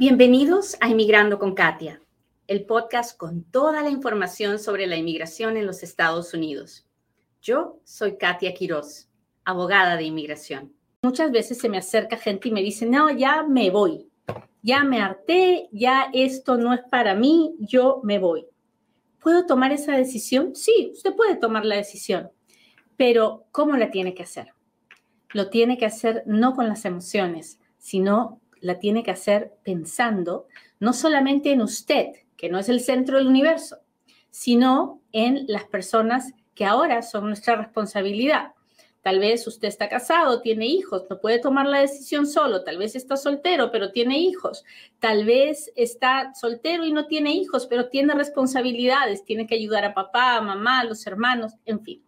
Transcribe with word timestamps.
Bienvenidos 0.00 0.76
a 0.80 0.88
Inmigrando 0.88 1.40
con 1.40 1.56
Katia, 1.56 2.00
el 2.46 2.64
podcast 2.66 3.18
con 3.18 3.42
toda 3.42 3.82
la 3.82 3.90
información 3.90 4.60
sobre 4.60 4.86
la 4.86 4.94
inmigración 4.94 5.56
en 5.56 5.66
los 5.66 5.82
Estados 5.82 6.32
Unidos. 6.32 6.86
Yo 7.42 7.80
soy 7.82 8.16
Katia 8.16 8.54
Quiroz, 8.54 9.08
abogada 9.44 9.96
de 9.96 10.04
inmigración. 10.04 10.72
Muchas 11.02 11.32
veces 11.32 11.58
se 11.58 11.68
me 11.68 11.78
acerca 11.78 12.16
gente 12.16 12.48
y 12.48 12.52
me 12.52 12.62
dice, 12.62 12.86
no, 12.86 13.10
ya 13.10 13.42
me 13.42 13.70
voy, 13.70 14.08
ya 14.62 14.84
me 14.84 15.00
harté, 15.00 15.68
ya 15.72 16.10
esto 16.12 16.56
no 16.56 16.72
es 16.72 16.82
para 16.88 17.16
mí, 17.16 17.56
yo 17.58 18.00
me 18.04 18.20
voy. 18.20 18.46
¿Puedo 19.18 19.46
tomar 19.46 19.72
esa 19.72 19.96
decisión? 19.96 20.54
Sí, 20.54 20.90
usted 20.92 21.12
puede 21.16 21.34
tomar 21.34 21.64
la 21.64 21.74
decisión, 21.74 22.30
pero 22.96 23.46
¿cómo 23.50 23.76
la 23.76 23.90
tiene 23.90 24.14
que 24.14 24.22
hacer? 24.22 24.52
Lo 25.30 25.50
tiene 25.50 25.76
que 25.76 25.86
hacer 25.86 26.22
no 26.24 26.54
con 26.54 26.68
las 26.68 26.84
emociones, 26.84 27.58
sino 27.78 28.40
la 28.60 28.78
tiene 28.78 29.02
que 29.02 29.10
hacer 29.10 29.52
pensando 29.62 30.46
no 30.80 30.92
solamente 30.92 31.52
en 31.52 31.62
usted, 31.62 32.08
que 32.36 32.48
no 32.48 32.58
es 32.58 32.68
el 32.68 32.80
centro 32.80 33.18
del 33.18 33.26
universo, 33.26 33.78
sino 34.30 35.02
en 35.12 35.44
las 35.48 35.64
personas 35.64 36.32
que 36.54 36.64
ahora 36.64 37.02
son 37.02 37.26
nuestra 37.26 37.56
responsabilidad. 37.56 38.52
Tal 39.02 39.20
vez 39.20 39.46
usted 39.46 39.68
está 39.68 39.88
casado, 39.88 40.42
tiene 40.42 40.66
hijos, 40.66 41.04
no 41.08 41.20
puede 41.20 41.38
tomar 41.38 41.66
la 41.66 41.78
decisión 41.80 42.26
solo. 42.26 42.64
Tal 42.64 42.78
vez 42.78 42.96
está 42.96 43.16
soltero, 43.16 43.70
pero 43.70 43.92
tiene 43.92 44.18
hijos. 44.18 44.64
Tal 44.98 45.24
vez 45.24 45.72
está 45.76 46.34
soltero 46.34 46.84
y 46.84 46.92
no 46.92 47.06
tiene 47.06 47.32
hijos, 47.32 47.66
pero 47.66 47.88
tiene 47.88 48.14
responsabilidades. 48.14 49.24
Tiene 49.24 49.46
que 49.46 49.54
ayudar 49.54 49.84
a 49.84 49.94
papá, 49.94 50.36
a 50.36 50.42
mamá, 50.42 50.80
a 50.80 50.84
los 50.84 51.06
hermanos, 51.06 51.54
en 51.64 51.80
fin. 51.80 52.02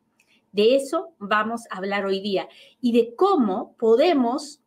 De 0.53 0.75
eso 0.75 1.15
vamos 1.19 1.63
a 1.71 1.77
hablar 1.79 2.05
hoy 2.05 2.21
día 2.21 2.49
y 2.81 2.93
de 2.93 3.15
cómo 3.15 3.77
podemos 3.79 4.61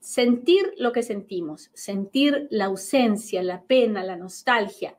sentir 0.00 0.72
lo 0.78 0.92
que 0.92 1.02
sentimos, 1.02 1.70
sentir 1.74 2.48
la 2.50 2.66
ausencia, 2.66 3.42
la 3.42 3.62
pena, 3.62 4.02
la 4.02 4.16
nostalgia, 4.16 4.96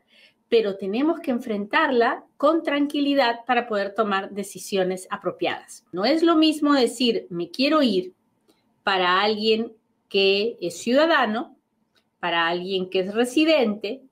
pero 0.48 0.78
tenemos 0.78 1.20
que 1.22 1.32
enfrentarla 1.32 2.26
con 2.38 2.62
tranquilidad 2.62 3.46
para 3.46 3.68
poder 3.68 3.94
tomar 3.96 4.32
decisiones 4.32 5.08
apropiadas. 5.10 5.86
No 5.92 6.06
es 6.06 6.24
lo 6.24 6.36
mismo 6.36 6.74
decir 6.74 7.26
me 7.30 7.50
quiero 7.50 7.82
ir 7.82 8.14
para 8.84 9.22
alguien 9.22 9.74
que 10.10 10.58
es 10.60 10.78
ciudadano, 10.78 11.56
para 12.20 12.48
alguien 12.48 12.90
que 12.90 13.00
es 13.00 13.14
residente, 13.14 14.04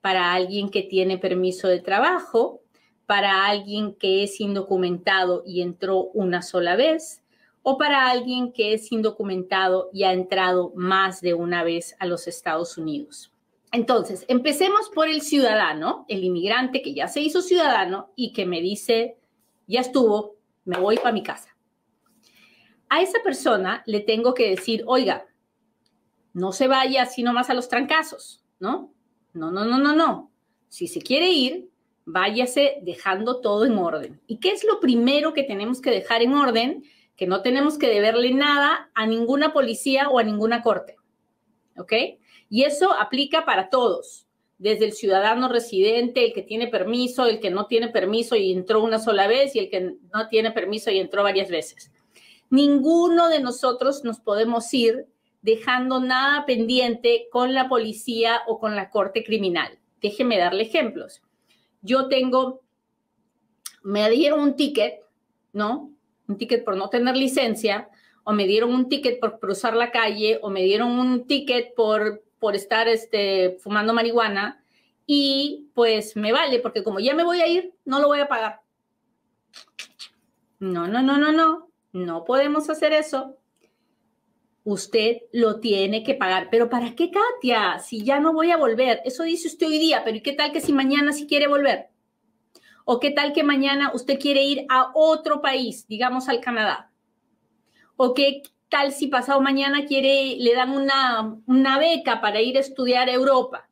para 0.00 0.32
alguien 0.32 0.70
que 0.70 0.82
tiene 0.82 1.18
permiso 1.18 1.68
de 1.68 1.80
trabajo, 1.80 2.62
para 3.06 3.46
alguien 3.46 3.94
que 3.94 4.22
es 4.22 4.40
indocumentado 4.40 5.42
y 5.44 5.62
entró 5.62 6.04
una 6.14 6.42
sola 6.42 6.76
vez, 6.76 7.22
o 7.70 7.76
para 7.76 8.08
alguien 8.08 8.50
que 8.50 8.72
es 8.72 8.90
indocumentado 8.92 9.90
y 9.92 10.04
ha 10.04 10.14
entrado 10.14 10.72
más 10.74 11.20
de 11.20 11.34
una 11.34 11.62
vez 11.62 11.94
a 11.98 12.06
los 12.06 12.26
Estados 12.26 12.78
Unidos. 12.78 13.30
Entonces, 13.72 14.24
empecemos 14.26 14.88
por 14.88 15.06
el 15.06 15.20
ciudadano, 15.20 16.06
el 16.08 16.24
inmigrante 16.24 16.80
que 16.80 16.94
ya 16.94 17.08
se 17.08 17.20
hizo 17.20 17.42
ciudadano 17.42 18.10
y 18.16 18.32
que 18.32 18.46
me 18.46 18.62
dice, 18.62 19.18
ya 19.66 19.82
estuvo, 19.82 20.36
me 20.64 20.78
voy 20.78 20.96
para 20.96 21.12
mi 21.12 21.22
casa. 21.22 21.54
A 22.88 23.02
esa 23.02 23.18
persona 23.22 23.82
le 23.84 24.00
tengo 24.00 24.32
que 24.32 24.48
decir, 24.48 24.82
oiga, 24.86 25.26
no 26.32 26.52
se 26.52 26.68
vaya 26.68 27.02
así 27.02 27.22
nomás 27.22 27.50
a 27.50 27.54
los 27.54 27.68
trancazos, 27.68 28.42
¿no? 28.60 28.94
No, 29.34 29.50
no, 29.50 29.66
no, 29.66 29.76
no, 29.76 29.94
no. 29.94 30.32
Si 30.70 30.88
se 30.88 31.02
quiere 31.02 31.28
ir, 31.28 31.68
váyase 32.06 32.78
dejando 32.80 33.42
todo 33.42 33.66
en 33.66 33.76
orden. 33.76 34.22
¿Y 34.26 34.38
qué 34.38 34.52
es 34.52 34.64
lo 34.64 34.80
primero 34.80 35.34
que 35.34 35.42
tenemos 35.42 35.82
que 35.82 35.90
dejar 35.90 36.22
en 36.22 36.32
orden? 36.32 36.82
Que 37.18 37.26
no 37.26 37.42
tenemos 37.42 37.76
que 37.78 37.88
deberle 37.88 38.32
nada 38.32 38.90
a 38.94 39.04
ninguna 39.04 39.52
policía 39.52 40.08
o 40.08 40.20
a 40.20 40.22
ninguna 40.22 40.62
corte. 40.62 40.96
¿Ok? 41.76 41.92
Y 42.48 42.62
eso 42.62 42.92
aplica 42.92 43.44
para 43.44 43.70
todos, 43.70 44.26
desde 44.56 44.84
el 44.84 44.92
ciudadano 44.92 45.48
residente, 45.48 46.24
el 46.24 46.32
que 46.32 46.42
tiene 46.42 46.68
permiso, 46.68 47.26
el 47.26 47.40
que 47.40 47.50
no 47.50 47.66
tiene 47.66 47.88
permiso 47.88 48.36
y 48.36 48.52
entró 48.52 48.82
una 48.82 49.00
sola 49.00 49.26
vez 49.26 49.56
y 49.56 49.58
el 49.58 49.68
que 49.68 49.96
no 50.14 50.28
tiene 50.30 50.52
permiso 50.52 50.92
y 50.92 51.00
entró 51.00 51.24
varias 51.24 51.50
veces. 51.50 51.90
Ninguno 52.50 53.28
de 53.28 53.40
nosotros 53.40 54.04
nos 54.04 54.20
podemos 54.20 54.72
ir 54.72 55.08
dejando 55.42 56.00
nada 56.00 56.46
pendiente 56.46 57.26
con 57.32 57.52
la 57.52 57.68
policía 57.68 58.42
o 58.46 58.60
con 58.60 58.76
la 58.76 58.90
corte 58.90 59.24
criminal. 59.24 59.78
Déjeme 60.00 60.38
darle 60.38 60.62
ejemplos. 60.62 61.20
Yo 61.82 62.08
tengo, 62.08 62.62
me 63.82 64.08
dieron 64.08 64.40
un 64.40 64.56
ticket, 64.56 65.00
¿no? 65.52 65.97
Un 66.28 66.36
ticket 66.36 66.64
por 66.64 66.76
no 66.76 66.88
tener 66.90 67.16
licencia, 67.16 67.88
o 68.22 68.32
me 68.32 68.46
dieron 68.46 68.74
un 68.74 68.88
ticket 68.88 69.18
por 69.18 69.40
cruzar 69.40 69.74
la 69.74 69.90
calle, 69.90 70.38
o 70.42 70.50
me 70.50 70.62
dieron 70.62 70.90
un 70.98 71.26
ticket 71.26 71.74
por, 71.74 72.22
por 72.38 72.54
estar 72.54 72.86
este, 72.86 73.56
fumando 73.60 73.94
marihuana, 73.94 74.62
y 75.06 75.70
pues 75.74 76.16
me 76.16 76.32
vale, 76.32 76.60
porque 76.60 76.84
como 76.84 77.00
ya 77.00 77.14
me 77.14 77.24
voy 77.24 77.40
a 77.40 77.46
ir, 77.46 77.72
no 77.86 77.98
lo 77.98 78.08
voy 78.08 78.20
a 78.20 78.28
pagar. 78.28 78.60
No, 80.58 80.86
no, 80.86 81.02
no, 81.02 81.16
no, 81.16 81.32
no, 81.32 81.70
no 81.92 82.24
podemos 82.24 82.68
hacer 82.68 82.92
eso. 82.92 83.36
Usted 84.64 85.22
lo 85.32 85.60
tiene 85.60 86.02
que 86.02 86.14
pagar. 86.14 86.48
¿Pero 86.50 86.68
para 86.68 86.94
qué, 86.94 87.10
Katia? 87.10 87.78
Si 87.78 88.04
ya 88.04 88.20
no 88.20 88.34
voy 88.34 88.50
a 88.50 88.58
volver. 88.58 89.00
Eso 89.06 89.22
dice 89.22 89.48
usted 89.48 89.68
hoy 89.68 89.78
día, 89.78 90.02
pero 90.04 90.18
¿y 90.18 90.20
qué 90.20 90.32
tal 90.32 90.52
que 90.52 90.60
si 90.60 90.74
mañana 90.74 91.14
sí 91.14 91.26
quiere 91.26 91.46
volver? 91.46 91.88
¿O 92.90 93.00
qué 93.00 93.10
tal 93.10 93.34
que 93.34 93.42
mañana 93.42 93.90
usted 93.92 94.18
quiere 94.18 94.44
ir 94.44 94.64
a 94.70 94.92
otro 94.94 95.42
país, 95.42 95.86
digamos 95.88 96.26
al 96.30 96.40
Canadá? 96.40 96.90
¿O 97.98 98.14
qué 98.14 98.40
tal 98.70 98.92
si 98.92 99.08
pasado 99.08 99.42
mañana 99.42 99.84
quiere, 99.84 100.36
le 100.38 100.54
dan 100.54 100.70
una, 100.70 101.36
una 101.44 101.78
beca 101.78 102.22
para 102.22 102.40
ir 102.40 102.56
a 102.56 102.60
estudiar 102.60 103.10
a 103.10 103.12
Europa? 103.12 103.68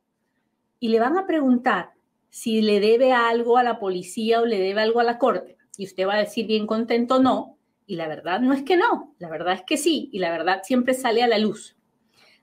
Y 0.79 0.89
le 0.89 0.99
van 0.99 1.17
a 1.17 1.25
preguntar 1.25 1.93
si 2.29 2.61
le 2.61 2.79
debe 2.79 3.11
algo 3.11 3.57
a 3.57 3.63
la 3.63 3.79
policía 3.79 4.39
o 4.39 4.45
le 4.45 4.59
debe 4.59 4.81
algo 4.81 4.99
a 4.99 5.03
la 5.03 5.17
corte. 5.17 5.57
Y 5.77 5.85
usted 5.85 6.05
va 6.05 6.13
a 6.13 6.19
decir 6.19 6.45
bien 6.45 6.67
contento 6.67 7.19
no. 7.19 7.57
Y 7.87 7.95
la 7.95 8.07
verdad 8.07 8.39
no 8.39 8.53
es 8.53 8.61
que 8.61 8.77
no, 8.77 9.15
la 9.17 9.29
verdad 9.31 9.55
es 9.55 9.63
que 9.63 9.77
sí. 9.77 10.11
Y 10.13 10.19
la 10.19 10.29
verdad 10.29 10.61
siempre 10.63 10.93
sale 10.93 11.23
a 11.23 11.27
la 11.27 11.39
luz. 11.39 11.75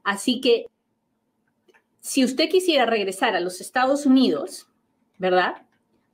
Así 0.02 0.40
que 0.40 0.66
si 2.00 2.24
usted 2.24 2.48
quisiera 2.48 2.84
regresar 2.84 3.36
a 3.36 3.40
los 3.40 3.60
Estados 3.60 4.06
Unidos, 4.06 4.66
¿verdad? 5.18 5.63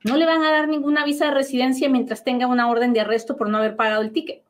No 0.03 0.17
le 0.17 0.25
van 0.25 0.43
a 0.43 0.51
dar 0.51 0.67
ninguna 0.67 1.05
visa 1.05 1.25
de 1.25 1.31
residencia 1.31 1.89
mientras 1.89 2.23
tenga 2.23 2.47
una 2.47 2.69
orden 2.69 2.93
de 2.93 3.01
arresto 3.01 3.37
por 3.37 3.49
no 3.49 3.59
haber 3.59 3.75
pagado 3.75 4.01
el 4.01 4.11
ticket. 4.11 4.43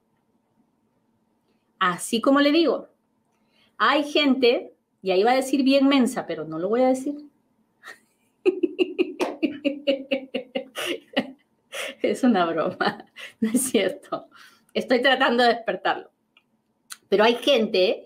Así 1.80 2.22
como 2.22 2.40
le 2.40 2.52
digo, 2.52 2.90
hay 3.78 4.04
gente, 4.04 4.74
y 5.02 5.12
ahí 5.12 5.24
va 5.24 5.32
a 5.32 5.36
decir 5.36 5.64
bien 5.64 5.88
mensa, 5.88 6.26
pero 6.28 6.46
no 6.46 6.60
lo 6.60 6.70
voy 6.70 6.82
a 6.82 6.90
decir. 6.90 7.16
es 12.02 12.24
una 12.24 12.46
broma, 12.46 13.06
no 13.40 13.50
es 13.50 13.62
cierto. 13.64 14.28
Estoy 14.74 15.02
tratando 15.02 15.44
de 15.44 15.50
despertarlo. 15.50 16.12
Pero 17.10 17.24
hay 17.24 17.36
gente 17.36 18.06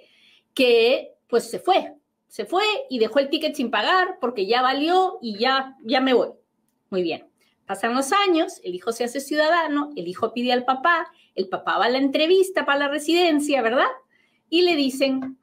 que 0.53 1.13
pues 1.27 1.49
se 1.49 1.59
fue, 1.59 1.93
se 2.27 2.45
fue 2.45 2.63
y 2.89 2.97
dejó 2.97 3.19
el 3.19 3.29
ticket 3.29 3.55
sin 3.55 3.69
pagar 3.69 4.17
porque 4.19 4.47
ya 4.47 4.61
valió 4.61 5.19
y 5.21 5.37
ya, 5.37 5.75
ya 5.83 6.01
me 6.01 6.13
voy. 6.13 6.29
Muy 6.89 7.03
bien. 7.03 7.27
Pasan 7.65 7.95
los 7.95 8.11
años, 8.11 8.61
el 8.63 8.75
hijo 8.75 8.91
se 8.91 9.03
hace 9.03 9.19
ciudadano, 9.19 9.91
el 9.95 10.07
hijo 10.07 10.33
pide 10.33 10.53
al 10.53 10.65
papá, 10.65 11.07
el 11.33 11.47
papá 11.49 11.79
va 11.79 11.85
a 11.85 11.89
la 11.89 11.97
entrevista 11.97 12.65
para 12.65 12.79
la 12.79 12.87
residencia, 12.89 13.61
¿verdad? 13.61 13.87
Y 14.49 14.61
le 14.61 14.75
dicen, 14.75 15.39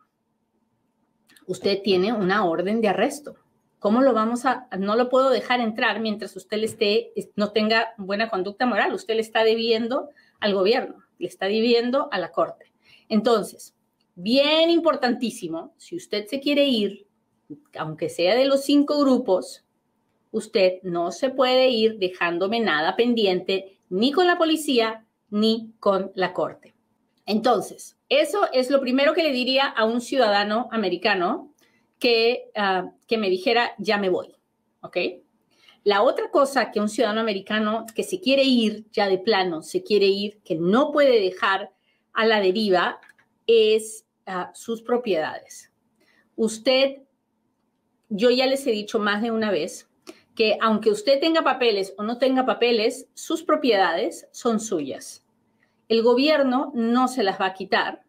usted 1.47 1.83
tiene 1.83 2.13
una 2.13 2.45
orden 2.45 2.81
de 2.81 2.89
arresto. 2.89 3.35
¿Cómo 3.81 4.01
lo 4.01 4.13
vamos 4.13 4.47
a, 4.47 4.69
no 4.79 4.95
lo 4.95 5.09
puedo 5.09 5.31
dejar 5.31 5.59
entrar 5.59 5.99
mientras 5.99 6.37
usted 6.37 6.63
esté, 6.63 7.13
no 7.35 7.51
tenga 7.51 7.89
buena 7.99 8.31
conducta 8.31 8.65
moral? 8.65 8.95
Usted 8.95 9.17
le 9.17 9.23
está 9.23 9.43
debiendo 9.43 10.11
al 10.39 10.55
gobierno, 10.55 11.03
le 11.19 11.27
está 11.27 11.47
debiendo 11.47 12.09
a 12.13 12.19
la 12.21 12.31
corte. 12.31 12.73
Entonces, 13.09 13.75
bien 14.15 14.71
importantísimo, 14.71 15.75
si 15.77 15.97
usted 15.97 16.27
se 16.27 16.39
quiere 16.39 16.67
ir, 16.67 17.09
aunque 17.77 18.09
sea 18.09 18.37
de 18.37 18.45
los 18.45 18.63
cinco 18.63 19.01
grupos, 19.01 19.62
usted 20.33 20.83
no 20.83 21.13
se 21.13 21.31
puede 21.31 21.69
ir 21.69 21.99
dejándome 21.99 22.59
nada 22.59 22.97
pendiente 22.97 23.79
ni 23.89 24.11
con 24.11 24.27
la 24.27 24.39
policía 24.39 25.07
ni 25.31 25.73
con 25.79 26.11
la 26.15 26.33
corte. 26.33 26.75
Entonces, 27.25 27.97
eso 28.09 28.49
es 28.53 28.71
lo 28.71 28.81
primero 28.81 29.15
que 29.15 29.23
le 29.23 29.31
diría 29.31 29.67
a 29.67 29.85
un 29.85 30.01
ciudadano 30.01 30.69
americano 30.73 31.55
que, 31.99 32.51
ah, 32.57 32.91
que 33.07 33.17
me 33.17 33.31
dijera, 33.31 33.73
ya 33.79 33.97
me 33.97 34.09
voy, 34.09 34.35
¿ok? 34.81 34.97
La 35.85 36.03
otra 36.03 36.31
cosa 36.31 36.71
que 36.71 36.81
un 36.81 36.89
ciudadano 36.89 37.21
americano 37.21 37.87
que 37.95 38.03
se 38.03 38.21
quiere 38.21 38.45
ir 38.45 38.87
ya 38.93 39.09
de 39.09 39.19
plano, 39.19 39.63
se 39.63 39.83
quiere 39.83 40.07
ir, 40.07 40.41
que 40.45 40.57
no 40.57 40.93
puede 40.93 41.21
dejar 41.21 41.73
a 42.13 42.27
la 42.27 42.41
deriva, 42.41 43.01
es 43.47 44.05
ah, 44.27 44.51
sus 44.55 44.83
propiedades. 44.83 45.73
Usted, 46.37 47.03
yo 48.09 48.31
ya 48.31 48.47
les 48.47 48.67
he 48.67 48.71
dicho 48.71 48.99
más 48.99 49.23
de 49.23 49.31
una 49.31 49.51
vez, 49.51 49.89
que 50.35 50.57
aunque 50.61 50.91
usted 50.91 51.21
tenga 51.21 51.43
papeles 51.43 51.95
o 51.99 52.03
no 52.03 52.19
tenga 52.19 52.47
papeles, 52.47 53.09
sus 53.15 53.43
propiedades 53.43 54.29
son 54.33 54.61
suyas. 54.61 55.25
El 55.89 56.03
gobierno 56.03 56.73
no 56.75 57.09
se 57.09 57.23
las 57.23 57.41
va 57.41 57.47
a 57.47 57.55
quitar, 57.55 58.03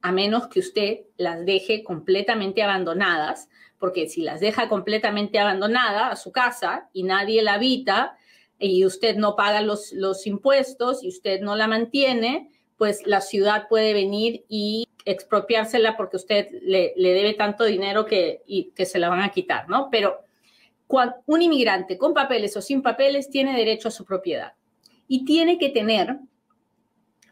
a 0.00 0.12
menos 0.12 0.48
que 0.48 0.60
usted 0.60 1.00
las 1.16 1.44
deje 1.44 1.84
completamente 1.84 2.62
abandonadas, 2.62 3.48
porque 3.78 4.08
si 4.08 4.22
las 4.22 4.40
deja 4.40 4.68
completamente 4.68 5.38
abandonada 5.38 6.08
a 6.08 6.16
su 6.16 6.32
casa 6.32 6.88
y 6.92 7.02
nadie 7.02 7.42
la 7.42 7.54
habita 7.54 8.16
y 8.58 8.84
usted 8.86 9.16
no 9.16 9.36
paga 9.36 9.60
los, 9.60 9.92
los 9.92 10.26
impuestos 10.26 11.02
y 11.02 11.08
usted 11.08 11.40
no 11.40 11.56
la 11.56 11.66
mantiene, 11.66 12.50
pues 12.78 13.06
la 13.06 13.20
ciudad 13.20 13.68
puede 13.68 13.92
venir 13.92 14.44
y 14.48 14.88
expropiársela 15.04 15.96
porque 15.96 16.16
usted 16.16 16.48
le, 16.62 16.94
debe 16.96 17.34
tanto 17.34 17.64
dinero 17.64 18.06
que, 18.06 18.42
que 18.74 18.86
se 18.86 18.98
la 18.98 19.08
van 19.08 19.20
a 19.20 19.30
quitar, 19.30 19.68
¿no? 19.68 19.88
Pero 19.90 20.24
un 21.26 21.42
inmigrante 21.42 21.98
con 21.98 22.14
papeles 22.14 22.56
o 22.56 22.62
sin 22.62 22.82
papeles 22.82 23.30
tiene 23.30 23.56
derecho 23.56 23.88
a 23.88 23.92
su 23.92 24.04
propiedad 24.04 24.52
y 25.08 25.24
tiene 25.24 25.58
que 25.58 25.68
tener, 25.68 26.18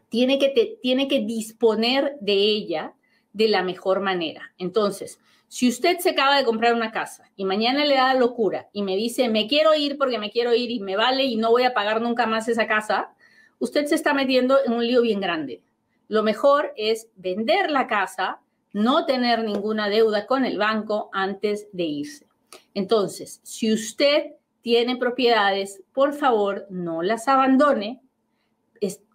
tiene 0.09 0.39
que, 0.39 0.79
tiene 0.83 1.09
que 1.09 1.21
disponer 1.21 2.17
de 2.21 2.35
ella 2.35 2.95
de 3.33 3.49
la 3.49 3.63
mejor 3.63 4.01
manera. 4.01 4.53
Entonces, 4.59 5.21
si 5.49 5.69
usted 5.69 5.99
se 5.99 6.11
acaba 6.11 6.37
de 6.37 6.45
comprar 6.45 6.75
una 6.75 6.93
casa 6.93 7.31
y 7.37 7.45
mañana 7.45 7.85
le 7.85 7.95
da 7.95 8.15
locura 8.15 8.69
y 8.73 8.83
me 8.83 8.97
dice, 8.97 9.29
me 9.29 9.47
quiero 9.47 9.75
ir 9.75 9.99
porque 9.99 10.19
me 10.19 10.31
quiero 10.31 10.55
ir 10.55 10.71
y 10.71 10.81
me 10.81 10.97
vale 10.97 11.25
y 11.25 11.37
no 11.37 11.51
voy 11.51 11.63
a 11.65 11.75
pagar 11.75 12.01
nunca 12.01 12.27
más 12.27 12.49
esa 12.49 12.67
casa, 12.67 13.15
usted 13.59 13.87
se 13.87 13.95
está 13.95 14.15
metiendo 14.15 14.59
en 14.65 14.73
un 14.73 14.87
lío 14.87 15.03
bien 15.03 15.21
grande 15.21 15.63
lo 16.11 16.25
mejor 16.25 16.73
es 16.77 17.09
vender 17.15 17.71
la 17.71 17.87
casa, 17.87 18.41
no 18.73 19.07
tener 19.07 19.45
ninguna 19.45 19.89
deuda 19.89 20.27
con 20.27 20.45
el 20.45 20.59
banco 20.59 21.09
antes 21.13 21.69
de 21.73 21.85
irse. 21.85 22.27
Entonces, 22.75 23.41
si 23.43 23.73
usted 23.73 24.33
tiene 24.61 24.97
propiedades, 24.97 25.83
por 25.93 26.13
favor, 26.13 26.67
no 26.71 27.03
las 27.03 27.29
abandone, 27.29 28.01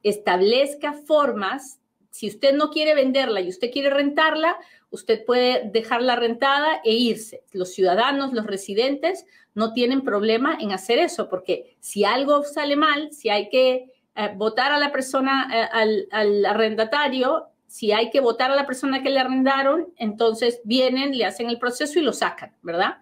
establezca 0.04 0.94
formas. 0.94 1.80
Si 2.12 2.28
usted 2.28 2.54
no 2.54 2.70
quiere 2.70 2.94
venderla 2.96 3.42
y 3.42 3.50
usted 3.50 3.72
quiere 3.72 3.90
rentarla, 3.90 4.56
usted 4.92 5.26
puede 5.26 5.70
dejarla 5.72 6.16
rentada 6.16 6.80
e 6.84 6.94
irse. 6.94 7.44
Los 7.52 7.74
ciudadanos, 7.74 8.32
los 8.32 8.46
residentes, 8.46 9.26
no 9.56 9.74
tienen 9.74 10.02
problema 10.02 10.58
en 10.60 10.72
hacer 10.72 11.00
eso, 11.00 11.28
porque 11.30 11.76
si 11.80 12.06
algo 12.06 12.44
sale 12.44 12.76
mal, 12.76 13.12
si 13.12 13.30
hay 13.30 13.50
que 13.50 13.92
eh, 14.16 14.32
votar 14.36 14.72
a 14.72 14.78
la 14.78 14.92
persona, 14.92 15.50
eh, 15.52 16.06
al, 16.12 16.46
arrendatario, 16.46 17.48
si 17.68 17.92
hay 17.92 18.10
que 18.10 18.22
votar 18.22 18.52
a 18.52 18.56
la 18.56 18.68
persona 18.68 19.02
que 19.02 19.10
le 19.10 19.20
arrendaron, 19.20 19.88
entonces 19.98 20.62
vienen, 20.64 21.18
le 21.18 21.26
hacen 21.26 21.50
el 21.50 21.58
proceso 21.58 22.00
y 22.00 22.04
lo 22.04 22.14
sacan, 22.14 22.56
¿verdad? 22.62 22.98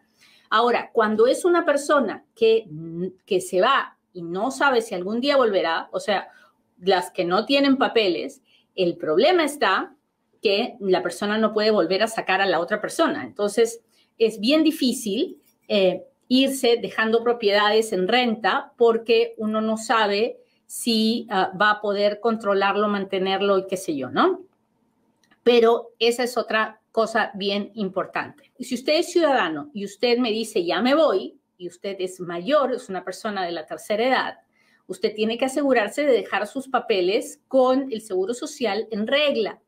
Ahora, 0.56 0.92
cuando 0.94 1.26
es 1.26 1.46
una 1.46 1.66
persona 1.66 2.26
que, 2.36 2.68
que 3.26 3.42
se 3.42 3.60
va 3.60 3.98
y 4.14 4.22
no 4.22 4.52
sabe 4.52 4.84
si 4.84 4.94
algún 4.94 5.20
día 5.20 5.36
volverá, 5.36 5.90
o 5.92 6.00
sea, 6.00 6.28
las 6.80 7.10
que 7.10 7.26
no 7.26 7.48
tienen 7.48 7.78
papeles, 7.78 8.44
el 8.76 8.96
problema 8.96 9.46
está 9.46 9.96
que 10.44 10.76
la 10.80 11.02
persona 11.02 11.40
no 11.40 11.54
puede 11.54 11.72
volver 11.72 12.04
a 12.04 12.08
sacar 12.08 12.40
a 12.40 12.46
la 12.46 12.60
otra 12.60 12.80
persona. 12.80 13.24
Entonces, 13.24 13.82
es 14.20 14.40
bien 14.40 14.64
difícil 14.64 15.42
eh, 15.68 16.04
irse 16.28 16.78
dejando 16.80 17.24
propiedades 17.24 17.92
en 17.92 18.08
renta 18.08 18.74
porque 18.78 19.34
uno 19.38 19.60
no 19.60 19.78
sabe 19.78 20.38
si 20.68 21.26
ah, 21.32 21.52
va 21.60 21.72
a 21.72 21.82
poder 21.82 22.20
controlarlo, 22.20 22.88
mantenerlo 22.90 23.58
y 23.58 23.66
qué 23.66 23.78
sé 23.78 23.96
yo, 23.96 24.12
¿no? 24.12 24.44
Pero 25.42 25.94
esa 25.98 26.22
es 26.22 26.38
otra 26.38 26.80
cosa 26.94 27.32
bien 27.34 27.72
importante. 27.74 28.54
Si 28.60 28.76
usted 28.76 29.00
es 29.00 29.12
ciudadano 29.12 29.72
y 29.74 29.84
usted 29.84 30.20
me 30.20 30.32
dice, 30.32 30.64
ya 30.64 30.80
me 30.80 30.94
voy, 30.94 31.40
y 31.58 31.68
usted 31.68 31.98
es 32.00 32.20
mayor, 32.20 32.72
es 32.72 32.88
una 32.88 33.04
persona 33.04 33.44
de 33.44 33.52
la 33.52 33.66
tercera 33.66 34.08
edad, 34.08 34.38
usted 34.86 35.16
tiene 35.16 35.40
que 35.40 35.46
asegurarse 35.46 36.06
de 36.06 36.14
dejar 36.14 36.46
sus 36.46 36.68
papeles 36.68 37.42
con 37.48 37.92
el 37.92 38.02
Seguro 38.02 38.36
Social 38.36 38.88
en 38.92 39.08
regla. 39.08 39.60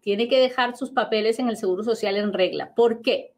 Tiene 0.00 0.28
que 0.28 0.38
dejar 0.40 0.76
sus 0.76 0.90
papeles 0.90 1.38
en 1.38 1.48
el 1.48 1.56
Seguro 1.56 1.82
Social 1.82 2.16
en 2.16 2.34
regla. 2.34 2.74
¿Por 2.74 3.00
qué? 3.00 3.32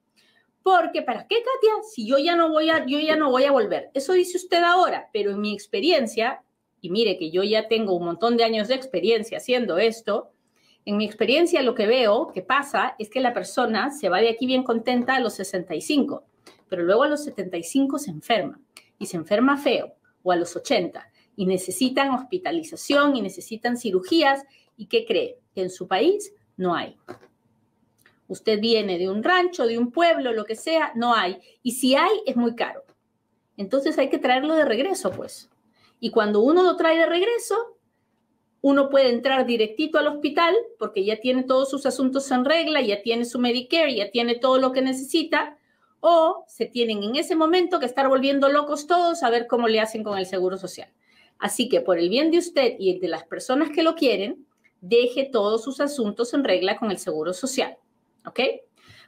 Porque 0.64 1.02
¿para 1.02 1.28
qué, 1.28 1.36
Katia? 1.36 1.72
Si 1.88 2.06
yo 2.06 2.18
ya 2.18 2.34
no 2.34 2.50
voy 2.50 2.68
a 2.68 2.84
yo 2.84 2.98
ya 2.98 3.14
no 3.14 3.30
voy 3.30 3.44
a 3.44 3.52
volver. 3.52 3.90
Eso 3.94 4.12
dice 4.12 4.38
usted 4.38 4.62
ahora, 4.62 5.08
pero 5.12 5.30
en 5.30 5.40
mi 5.40 5.54
experiencia 5.54 6.42
y 6.80 6.90
mire 6.90 7.16
que 7.16 7.30
yo 7.30 7.44
ya 7.44 7.68
tengo 7.68 7.94
un 7.94 8.06
montón 8.06 8.36
de 8.36 8.44
años 8.44 8.68
de 8.68 8.74
experiencia 8.74 9.38
haciendo 9.38 9.78
esto, 9.78 10.32
en 10.84 10.96
mi 10.96 11.04
experiencia 11.04 11.62
lo 11.62 11.74
que 11.74 11.86
veo 11.86 12.28
que 12.28 12.42
pasa 12.42 12.94
es 12.98 13.10
que 13.10 13.20
la 13.20 13.34
persona 13.34 13.90
se 13.90 14.08
va 14.08 14.20
de 14.20 14.30
aquí 14.30 14.46
bien 14.46 14.62
contenta 14.62 15.16
a 15.16 15.20
los 15.20 15.34
65, 15.34 16.24
pero 16.68 16.82
luego 16.82 17.02
a 17.02 17.08
los 17.08 17.24
75 17.24 17.98
se 17.98 18.10
enferma 18.10 18.60
y 18.98 19.06
se 19.06 19.16
enferma 19.16 19.56
feo 19.56 19.94
o 20.22 20.32
a 20.32 20.36
los 20.36 20.56
80 20.56 21.06
y 21.36 21.46
necesitan 21.46 22.10
hospitalización 22.10 23.16
y 23.16 23.22
necesitan 23.22 23.76
cirugías 23.76 24.44
y 24.76 24.86
¿qué 24.86 25.04
cree? 25.06 25.38
Que 25.54 25.62
en 25.62 25.70
su 25.70 25.86
país 25.86 26.32
no 26.56 26.74
hay. 26.74 26.96
Usted 28.28 28.60
viene 28.60 28.98
de 28.98 29.08
un 29.08 29.22
rancho, 29.22 29.66
de 29.66 29.76
un 29.76 29.90
pueblo, 29.90 30.32
lo 30.32 30.44
que 30.44 30.54
sea, 30.54 30.92
no 30.94 31.14
hay. 31.14 31.38
Y 31.62 31.72
si 31.72 31.96
hay, 31.96 32.22
es 32.26 32.36
muy 32.36 32.54
caro. 32.54 32.84
Entonces 33.56 33.98
hay 33.98 34.08
que 34.08 34.18
traerlo 34.18 34.54
de 34.54 34.64
regreso, 34.64 35.10
pues. 35.10 35.50
Y 35.98 36.10
cuando 36.10 36.40
uno 36.40 36.62
lo 36.62 36.76
trae 36.76 36.96
de 36.96 37.06
regreso, 37.06 37.76
uno 38.62 38.90
puede 38.90 39.10
entrar 39.10 39.46
directito 39.46 39.98
al 39.98 40.08
hospital 40.08 40.54
porque 40.78 41.04
ya 41.04 41.16
tiene 41.16 41.44
todos 41.44 41.70
sus 41.70 41.86
asuntos 41.86 42.30
en 42.30 42.44
regla, 42.44 42.80
ya 42.80 43.02
tiene 43.02 43.24
su 43.24 43.38
Medicare, 43.38 43.94
ya 43.94 44.10
tiene 44.10 44.34
todo 44.34 44.58
lo 44.58 44.72
que 44.72 44.82
necesita, 44.82 45.56
o 46.00 46.44
se 46.46 46.66
tienen 46.66 47.02
en 47.02 47.16
ese 47.16 47.36
momento 47.36 47.78
que 47.78 47.86
estar 47.86 48.08
volviendo 48.08 48.48
locos 48.48 48.86
todos 48.86 49.22
a 49.22 49.30
ver 49.30 49.46
cómo 49.46 49.68
le 49.68 49.80
hacen 49.80 50.02
con 50.02 50.18
el 50.18 50.26
seguro 50.26 50.56
social. 50.56 50.88
Así 51.38 51.68
que 51.68 51.80
por 51.80 51.98
el 51.98 52.08
bien 52.08 52.30
de 52.30 52.38
usted 52.38 52.74
y 52.78 52.98
de 52.98 53.08
las 53.08 53.24
personas 53.24 53.70
que 53.70 53.82
lo 53.82 53.94
quieren, 53.94 54.46
deje 54.80 55.28
todos 55.30 55.64
sus 55.64 55.80
asuntos 55.80 56.34
en 56.34 56.44
regla 56.44 56.76
con 56.78 56.90
el 56.90 56.98
seguro 56.98 57.32
social. 57.32 57.76
¿Ok? 58.26 58.40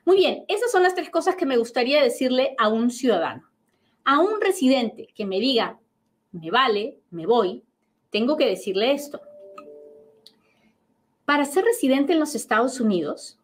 Muy 0.04 0.16
bien, 0.16 0.44
esas 0.48 0.70
son 0.70 0.82
las 0.82 0.94
tres 0.94 1.10
cosas 1.10 1.36
que 1.36 1.46
me 1.46 1.56
gustaría 1.56 2.02
decirle 2.02 2.54
a 2.58 2.68
un 2.68 2.90
ciudadano. 2.90 3.48
A 4.04 4.18
un 4.18 4.40
residente 4.40 5.08
que 5.14 5.26
me 5.26 5.40
diga, 5.40 5.78
me 6.32 6.50
vale, 6.50 6.98
me 7.10 7.26
voy, 7.26 7.62
tengo 8.10 8.36
que 8.36 8.46
decirle 8.46 8.92
esto. 8.92 9.20
Para 11.32 11.46
ser 11.46 11.64
residente 11.64 12.12
en 12.12 12.20
los 12.20 12.34
Estados 12.34 12.78
Unidos, 12.78 13.38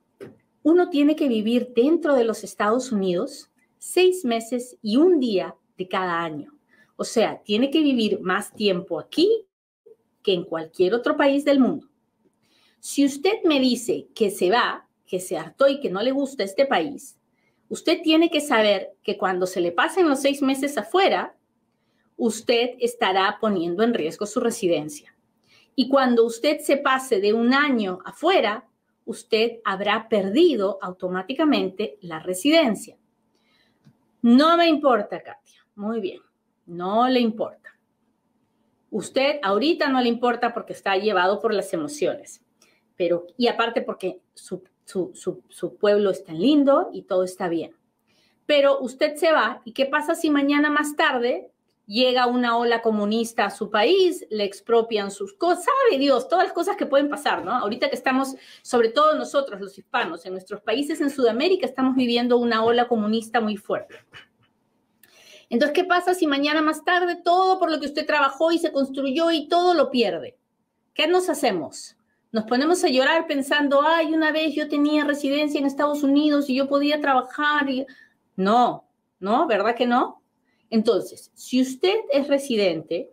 uno 0.63 0.91
tiene 0.91 1.17
que 1.17 1.27
vivir 1.27 1.73
dentro 1.75 2.15
de 2.15 2.25
los 2.25 2.45
Estados 2.45 2.93
Unidos 2.93 3.49
seis 3.79 4.27
meses 4.27 4.77
y 4.83 4.99
un 4.99 5.21
día 5.21 5.57
de 5.79 5.89
cada 5.89 6.23
año. 6.23 6.53
O 6.97 7.05
sea, 7.05 7.41
tiene 7.43 7.71
que 7.71 7.81
vivir 7.81 8.21
más 8.21 8.53
tiempo 8.53 9.01
aquí 9.01 9.47
que 10.23 10.35
en 10.35 10.45
cualquier 10.45 10.93
otro 10.93 11.17
país 11.17 11.47
del 11.47 11.61
mundo. 11.61 11.89
Si 12.79 13.07
usted 13.07 13.43
me 13.45 13.59
dice 13.59 14.09
que 14.15 14.31
se 14.31 14.51
va, 14.51 14.87
que 15.07 15.19
se 15.19 15.39
hartó 15.39 15.67
y 15.67 15.81
que 15.81 15.89
no 15.89 16.03
le 16.03 16.13
gusta 16.13 16.45
este 16.45 16.67
país, 16.67 17.17
usted 17.71 18.03
tiene 18.03 18.29
que 18.29 18.43
saber 18.43 18.99
que 19.03 19.17
cuando 19.17 19.47
se 19.47 19.63
le 19.63 19.73
pasen 19.73 20.11
los 20.11 20.21
seis 20.21 20.43
meses 20.43 20.77
afuera, 20.77 21.35
usted 22.19 22.73
estará 22.81 23.39
poniendo 23.41 23.83
en 23.83 23.95
riesgo 23.95 24.27
su 24.27 24.41
residencia. 24.41 25.18
Y 25.81 25.89
cuando 25.89 26.25
usted 26.25 26.59
se 26.59 26.77
pase 26.77 27.21
de 27.21 27.33
un 27.33 27.55
año 27.55 28.01
afuera, 28.05 28.67
usted 29.05 29.61
habrá 29.65 30.09
perdido 30.09 30.77
automáticamente 30.83 31.99
la 32.01 32.19
residencia. 32.19 32.97
No 34.21 34.57
me 34.57 34.67
importa, 34.67 35.23
Katia. 35.23 35.65
Muy 35.77 36.01
bien, 36.01 36.21
no 36.67 37.09
le 37.09 37.21
importa. 37.21 37.79
Usted 38.91 39.39
ahorita 39.41 39.89
no 39.89 40.01
le 40.01 40.09
importa 40.09 40.53
porque 40.53 40.73
está 40.73 40.97
llevado 40.97 41.39
por 41.39 41.55
las 41.55 41.73
emociones, 41.73 42.45
pero 42.97 43.29
y 43.37 43.47
aparte 43.47 43.81
porque 43.81 44.21
su, 44.35 44.65
su, 44.85 45.13
su 45.49 45.77
pueblo 45.77 46.11
es 46.11 46.25
tan 46.25 46.41
lindo 46.41 46.91
y 46.93 47.03
todo 47.03 47.23
está 47.23 47.49
bien. 47.49 47.77
Pero 48.47 48.81
usted 48.81 49.15
se 49.15 49.31
va 49.31 49.63
y 49.65 49.75
¿qué 49.75 49.87
pasa 49.87 50.17
si 50.17 50.29
mañana 50.29 50.71
más 50.71 50.97
tarde 50.97 51.53
llega 51.89 52.27
una 52.27 52.59
ola 52.59 52.83
comunista 52.83 53.47
a 53.47 53.51
su 53.51 53.71
país, 53.71 54.27
le 54.31 54.45
expropian 54.45 55.11
sus 55.11 55.33
cosas, 55.33 55.65
sabe 55.65 55.99
Dios, 55.99 56.29
todas 56.29 56.45
las 56.45 56.53
cosas 56.53 56.77
que 56.77 56.85
pueden 56.85 57.09
pasar, 57.09 57.45
¿no? 57.45 57.51
Ahorita 57.53 57.89
que 57.89 57.97
estamos, 57.97 58.37
sobre 58.63 58.91
todo 58.91 59.15
nosotros, 59.15 59.59
los 59.59 59.77
hispanos, 59.77 60.25
en 60.27 60.33
nuestros 60.33 60.61
países 60.61 61.01
en 61.01 61.11
Sudamérica, 61.11 61.67
estamos 61.67 61.97
viviendo 61.97 62.37
una 62.37 62.63
ola 62.63 62.87
comunista 62.87 63.41
muy 63.41 63.57
fuerte. 63.57 63.97
Entonces, 65.49 65.75
¿qué 65.75 65.85
pasa 65.85 66.13
si 66.13 66.27
mañana 66.27 66.61
más 66.61 66.85
tarde 66.85 67.17
todo 67.17 67.59
por 67.59 67.71
lo 67.71 67.81
que 67.81 67.87
usted 67.87 68.07
trabajó 68.07 68.53
y 68.53 68.59
se 68.59 68.71
construyó 68.71 69.31
y 69.31 69.49
todo 69.49 69.73
lo 69.73 69.91
pierde? 69.91 70.37
¿Qué 70.93 71.09
nos 71.09 71.31
hacemos? 71.31 71.97
Nos 72.33 72.45
ponemos 72.45 72.85
a 72.85 72.89
llorar 72.89 73.27
pensando, 73.27 73.81
ay, 73.83 74.13
una 74.13 74.31
vez 74.31 74.55
yo 74.55 74.69
tenía 74.69 75.05
residencia 75.05 75.59
en 75.59 75.65
Estados 75.65 76.03
Unidos 76.03 76.51
y 76.51 76.55
yo 76.57 76.69
podía 76.69 77.01
trabajar. 77.01 77.67
No, 78.37 78.87
no, 79.21 79.47
¿verdad 79.47 79.75
que 79.75 79.87
no? 79.87 80.23
Entonces, 80.71 81.31
si 81.35 81.61
usted 81.61 81.97
es 82.13 82.29
residente, 82.29 83.11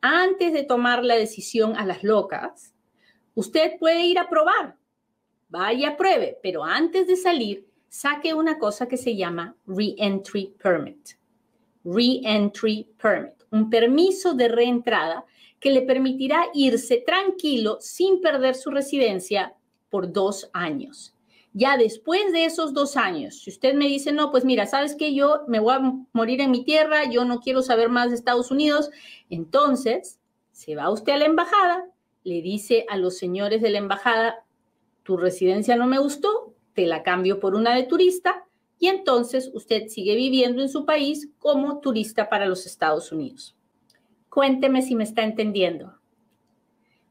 antes 0.00 0.52
de 0.52 0.64
tomar 0.64 1.04
la 1.04 1.16
decisión 1.16 1.76
a 1.76 1.84
las 1.84 2.02
locas, 2.02 2.74
usted 3.34 3.78
puede 3.78 4.04
ir 4.06 4.18
a 4.18 4.28
probar. 4.28 4.76
Vaya, 5.48 5.96
pruebe, 5.96 6.38
pero 6.42 6.64
antes 6.64 7.06
de 7.06 7.16
salir, 7.16 7.66
saque 7.88 8.34
una 8.34 8.58
cosa 8.58 8.86
que 8.88 8.96
se 8.96 9.16
llama 9.16 9.56
Reentry 9.66 10.54
Permit. 10.62 11.10
Reentry 11.84 12.88
Permit, 13.00 13.42
un 13.50 13.68
permiso 13.68 14.34
de 14.34 14.48
reentrada 14.48 15.24
que 15.58 15.70
le 15.70 15.82
permitirá 15.82 16.46
irse 16.54 17.02
tranquilo 17.04 17.78
sin 17.80 18.20
perder 18.20 18.54
su 18.54 18.70
residencia 18.70 19.54
por 19.90 20.12
dos 20.12 20.48
años. 20.52 21.14
Ya 21.52 21.76
después 21.76 22.32
de 22.32 22.44
esos 22.44 22.74
dos 22.74 22.96
años, 22.96 23.40
si 23.42 23.50
usted 23.50 23.74
me 23.74 23.86
dice, 23.86 24.12
no, 24.12 24.30
pues 24.30 24.44
mira, 24.44 24.66
sabes 24.66 24.94
que 24.94 25.14
yo 25.14 25.42
me 25.48 25.58
voy 25.58 25.74
a 25.74 25.92
morir 26.12 26.40
en 26.40 26.52
mi 26.52 26.64
tierra, 26.64 27.10
yo 27.10 27.24
no 27.24 27.40
quiero 27.40 27.62
saber 27.62 27.88
más 27.88 28.10
de 28.10 28.16
Estados 28.16 28.52
Unidos, 28.52 28.90
entonces 29.30 30.20
se 30.52 30.76
va 30.76 30.90
usted 30.90 31.14
a 31.14 31.18
la 31.18 31.24
embajada, 31.24 31.86
le 32.22 32.40
dice 32.40 32.86
a 32.88 32.96
los 32.96 33.18
señores 33.18 33.62
de 33.62 33.70
la 33.70 33.78
embajada, 33.78 34.44
tu 35.02 35.16
residencia 35.16 35.74
no 35.74 35.86
me 35.86 35.98
gustó, 35.98 36.54
te 36.74 36.86
la 36.86 37.02
cambio 37.02 37.40
por 37.40 37.56
una 37.56 37.74
de 37.74 37.82
turista 37.82 38.44
y 38.78 38.86
entonces 38.86 39.50
usted 39.52 39.88
sigue 39.88 40.14
viviendo 40.14 40.62
en 40.62 40.68
su 40.68 40.84
país 40.84 41.30
como 41.38 41.80
turista 41.80 42.28
para 42.28 42.46
los 42.46 42.64
Estados 42.64 43.10
Unidos. 43.10 43.56
Cuénteme 44.28 44.82
si 44.82 44.94
me 44.94 45.02
está 45.02 45.24
entendiendo, 45.24 45.98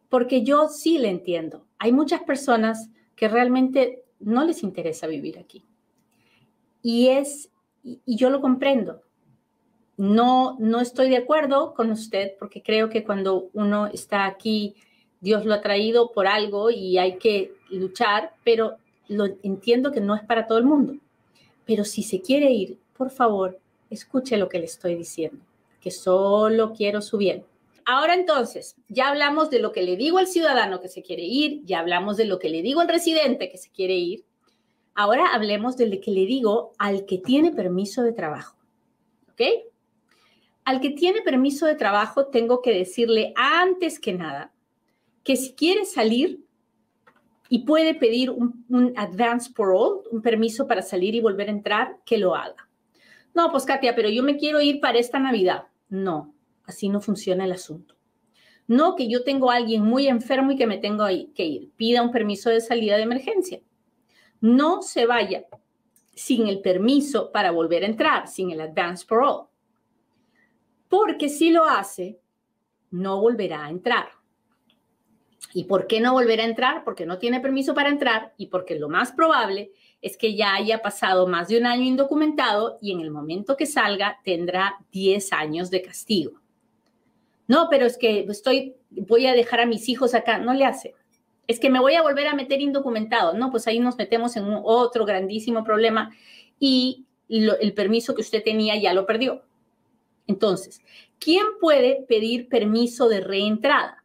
porque 0.07 0.43
yo 0.43 0.69
sí 0.69 0.97
le 0.97 1.09
entiendo. 1.09 1.65
Hay 1.77 1.91
muchas 1.91 2.21
personas 2.21 2.89
que 3.15 3.27
realmente 3.27 4.03
no 4.19 4.43
les 4.45 4.63
interesa 4.63 5.07
vivir 5.07 5.39
aquí. 5.39 5.65
Y 6.81 7.09
es, 7.09 7.51
y 7.83 8.15
yo 8.15 8.29
lo 8.29 8.41
comprendo. 8.41 9.01
No, 9.97 10.55
no 10.59 10.79
estoy 10.79 11.09
de 11.09 11.17
acuerdo 11.17 11.73
con 11.73 11.91
usted 11.91 12.33
porque 12.39 12.63
creo 12.63 12.89
que 12.89 13.03
cuando 13.03 13.49
uno 13.53 13.87
está 13.87 14.25
aquí, 14.25 14.75
Dios 15.19 15.45
lo 15.45 15.53
ha 15.53 15.61
traído 15.61 16.11
por 16.11 16.27
algo 16.27 16.69
y 16.71 16.97
hay 16.97 17.17
que 17.17 17.53
luchar, 17.69 18.33
pero 18.43 18.77
lo 19.07 19.25
entiendo 19.43 19.91
que 19.91 19.99
no 19.99 20.15
es 20.15 20.23
para 20.23 20.47
todo 20.47 20.57
el 20.57 20.65
mundo. 20.65 20.95
Pero 21.65 21.83
si 21.83 22.03
se 22.03 22.21
quiere 22.21 22.51
ir, 22.51 22.77
por 22.95 23.09
favor, 23.09 23.59
escuche 23.89 24.37
lo 24.37 24.47
que 24.47 24.59
le 24.59 24.65
estoy 24.65 24.95
diciendo, 24.95 25.43
que 25.81 25.91
solo 25.91 26.73
quiero 26.73 27.01
su 27.01 27.17
bien. 27.17 27.43
Ahora 27.91 28.13
entonces, 28.13 28.75
ya 28.87 29.09
hablamos 29.09 29.49
de 29.49 29.57
lo 29.57 29.71
que 29.71 29.81
le 29.81 29.97
digo 29.97 30.19
al 30.19 30.27
ciudadano 30.27 30.79
que 30.79 30.89
se 30.89 31.01
quiere 31.01 31.23
ir, 31.23 31.65
ya 31.65 31.79
hablamos 31.79 32.17
de 32.17 32.25
lo 32.25 32.37
que 32.37 32.47
le 32.47 32.61
digo 32.61 32.81
al 32.81 32.87
residente 32.87 33.49
que 33.49 33.57
se 33.57 33.71
quiere 33.71 33.95
ir. 33.95 34.25
Ahora 34.93 35.33
hablemos 35.33 35.75
de 35.75 35.87
lo 35.87 35.99
que 35.99 36.11
le 36.11 36.27
digo 36.27 36.73
al 36.77 37.07
que 37.07 37.17
tiene 37.17 37.51
permiso 37.51 38.03
de 38.03 38.13
trabajo. 38.13 38.55
¿Ok? 39.31 39.41
Al 40.65 40.81
que 40.81 40.91
tiene 40.91 41.23
permiso 41.23 41.65
de 41.65 41.73
trabajo 41.73 42.27
tengo 42.27 42.61
que 42.61 42.75
decirle 42.75 43.33
antes 43.35 43.99
que 43.99 44.13
nada 44.13 44.53
que 45.23 45.35
si 45.35 45.53
quiere 45.53 45.83
salir 45.83 46.45
y 47.49 47.65
puede 47.65 47.95
pedir 47.95 48.29
un, 48.29 48.93
advance 48.97 49.51
parole, 49.51 50.01
un 50.11 50.21
permiso 50.21 50.67
para 50.67 50.83
salir 50.83 51.15
y 51.15 51.21
volver 51.21 51.47
a 51.47 51.53
entrar, 51.53 51.97
que 52.05 52.19
lo 52.19 52.35
haga. 52.35 52.69
No, 53.33 53.49
pues 53.49 53.65
Katia, 53.65 53.95
pero 53.95 54.09
yo 54.09 54.21
me 54.21 54.37
quiero 54.37 54.61
ir 54.61 54.79
para 54.79 54.99
esta 54.99 55.17
Navidad. 55.17 55.63
No, 55.89 56.35
Así 56.69 56.87
no 56.87 57.01
funciona 57.01 57.45
el 57.45 57.51
asunto. 57.51 57.95
No 58.67 58.95
que 58.95 59.09
yo 59.09 59.23
tengo 59.23 59.49
a 59.49 59.55
alguien 59.55 59.81
muy 59.81 60.07
enfermo 60.07 60.51
y 60.51 60.55
que 60.55 60.67
me 60.67 60.77
tengo 60.77 61.07
que 61.33 61.43
ir. 61.43 61.71
Pida 61.75 62.03
un 62.03 62.11
permiso 62.11 62.51
de 62.51 62.61
salida 62.61 62.95
de 62.95 63.01
emergencia. 63.01 63.59
No 64.39 64.83
se 64.83 65.07
vaya 65.07 65.47
sin 66.13 66.47
el 66.47 66.61
permiso 66.61 67.31
para 67.31 67.49
volver 67.49 67.81
a 67.81 67.87
entrar, 67.87 68.27
sin 68.27 68.51
el 68.51 68.61
advance 68.61 69.03
parole. 69.03 69.47
Porque 70.87 71.27
si 71.27 71.49
lo 71.49 71.65
hace, 71.65 72.19
no 72.91 73.19
volverá 73.19 73.65
a 73.65 73.71
entrar. 73.71 74.09
¿Y 75.51 75.63
por 75.63 75.87
qué 75.87 76.01
no 76.01 76.13
volverá 76.13 76.43
a 76.43 76.49
entrar? 76.49 76.83
Porque 76.83 77.07
no 77.07 77.17
tiene 77.17 77.39
permiso 77.39 77.73
para 77.73 77.89
entrar 77.89 78.35
y 78.37 78.45
porque 78.45 78.77
lo 78.77 78.89
más 78.89 79.11
probable 79.11 79.71
es 80.03 80.17
que 80.17 80.35
ya 80.35 80.53
haya 80.53 80.83
pasado 80.83 81.25
más 81.25 81.47
de 81.47 81.57
un 81.57 81.65
año 81.65 81.81
indocumentado 81.81 82.77
y 82.79 82.91
en 82.91 82.99
el 82.99 83.09
momento 83.09 83.57
que 83.57 83.65
salga 83.65 84.19
tendrá 84.23 84.77
10 84.91 85.33
años 85.33 85.71
de 85.71 85.81
castigo. 85.81 86.38
No, 87.49 87.67
pero 87.67 87.87
es 87.87 87.97
que 87.97 88.27
estoy, 88.29 88.75
voy 88.91 89.25
a 89.25 89.33
dejar 89.33 89.59
a 89.59 89.65
mis 89.65 89.89
hijos 89.89 90.13
acá. 90.13 90.37
No 90.37 90.53
le 90.53 90.65
hace. 90.65 90.93
Es 91.47 91.59
que 91.59 91.71
me 91.71 91.79
voy 91.79 91.95
a 91.95 92.03
volver 92.03 92.27
a 92.27 92.35
meter 92.35 92.61
indocumentado. 92.61 93.33
No, 93.33 93.49
pues 93.49 93.65
ahí 93.65 93.79
nos 93.79 93.97
metemos 93.97 94.37
en 94.37 94.45
otro 94.63 95.03
grandísimo 95.03 95.63
problema 95.63 96.15
y 96.59 97.05
el 97.27 97.73
permiso 97.73 98.13
que 98.13 98.21
usted 98.21 98.43
tenía 98.43 98.79
ya 98.79 98.93
lo 98.93 99.07
perdió. 99.07 99.41
Entonces, 100.27 100.81
¿quién 101.17 101.43
puede 101.59 102.05
pedir 102.07 102.49
permiso 102.49 103.09
de 103.09 103.21
reentrada? 103.21 104.03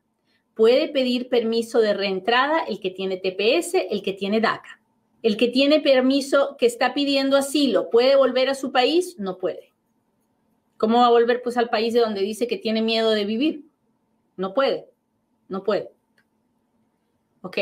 Puede 0.54 0.88
pedir 0.88 1.28
permiso 1.28 1.80
de 1.80 1.92
reentrada 1.92 2.60
el 2.60 2.80
que 2.80 2.92
tiene 2.92 3.18
TPS, 3.18 3.74
el 3.90 4.02
que 4.02 4.14
tiene 4.14 4.40
DACA. 4.40 4.80
El 5.22 5.36
que 5.36 5.48
tiene 5.48 5.80
permiso 5.80 6.56
que 6.58 6.64
está 6.64 6.94
pidiendo 6.94 7.36
asilo, 7.36 7.90
¿puede 7.90 8.16
volver 8.16 8.48
a 8.48 8.54
su 8.54 8.72
país? 8.72 9.16
No 9.18 9.36
puede. 9.36 9.73
¿Cómo 10.76 10.98
va 10.98 11.06
a 11.06 11.10
volver 11.10 11.42
pues 11.42 11.56
al 11.56 11.70
país 11.70 11.94
de 11.94 12.00
donde 12.00 12.20
dice 12.22 12.46
que 12.46 12.56
tiene 12.56 12.82
miedo 12.82 13.10
de 13.10 13.24
vivir? 13.24 13.66
No 14.36 14.54
puede, 14.54 14.86
no 15.48 15.62
puede. 15.62 15.90
¿Ok? 17.42 17.58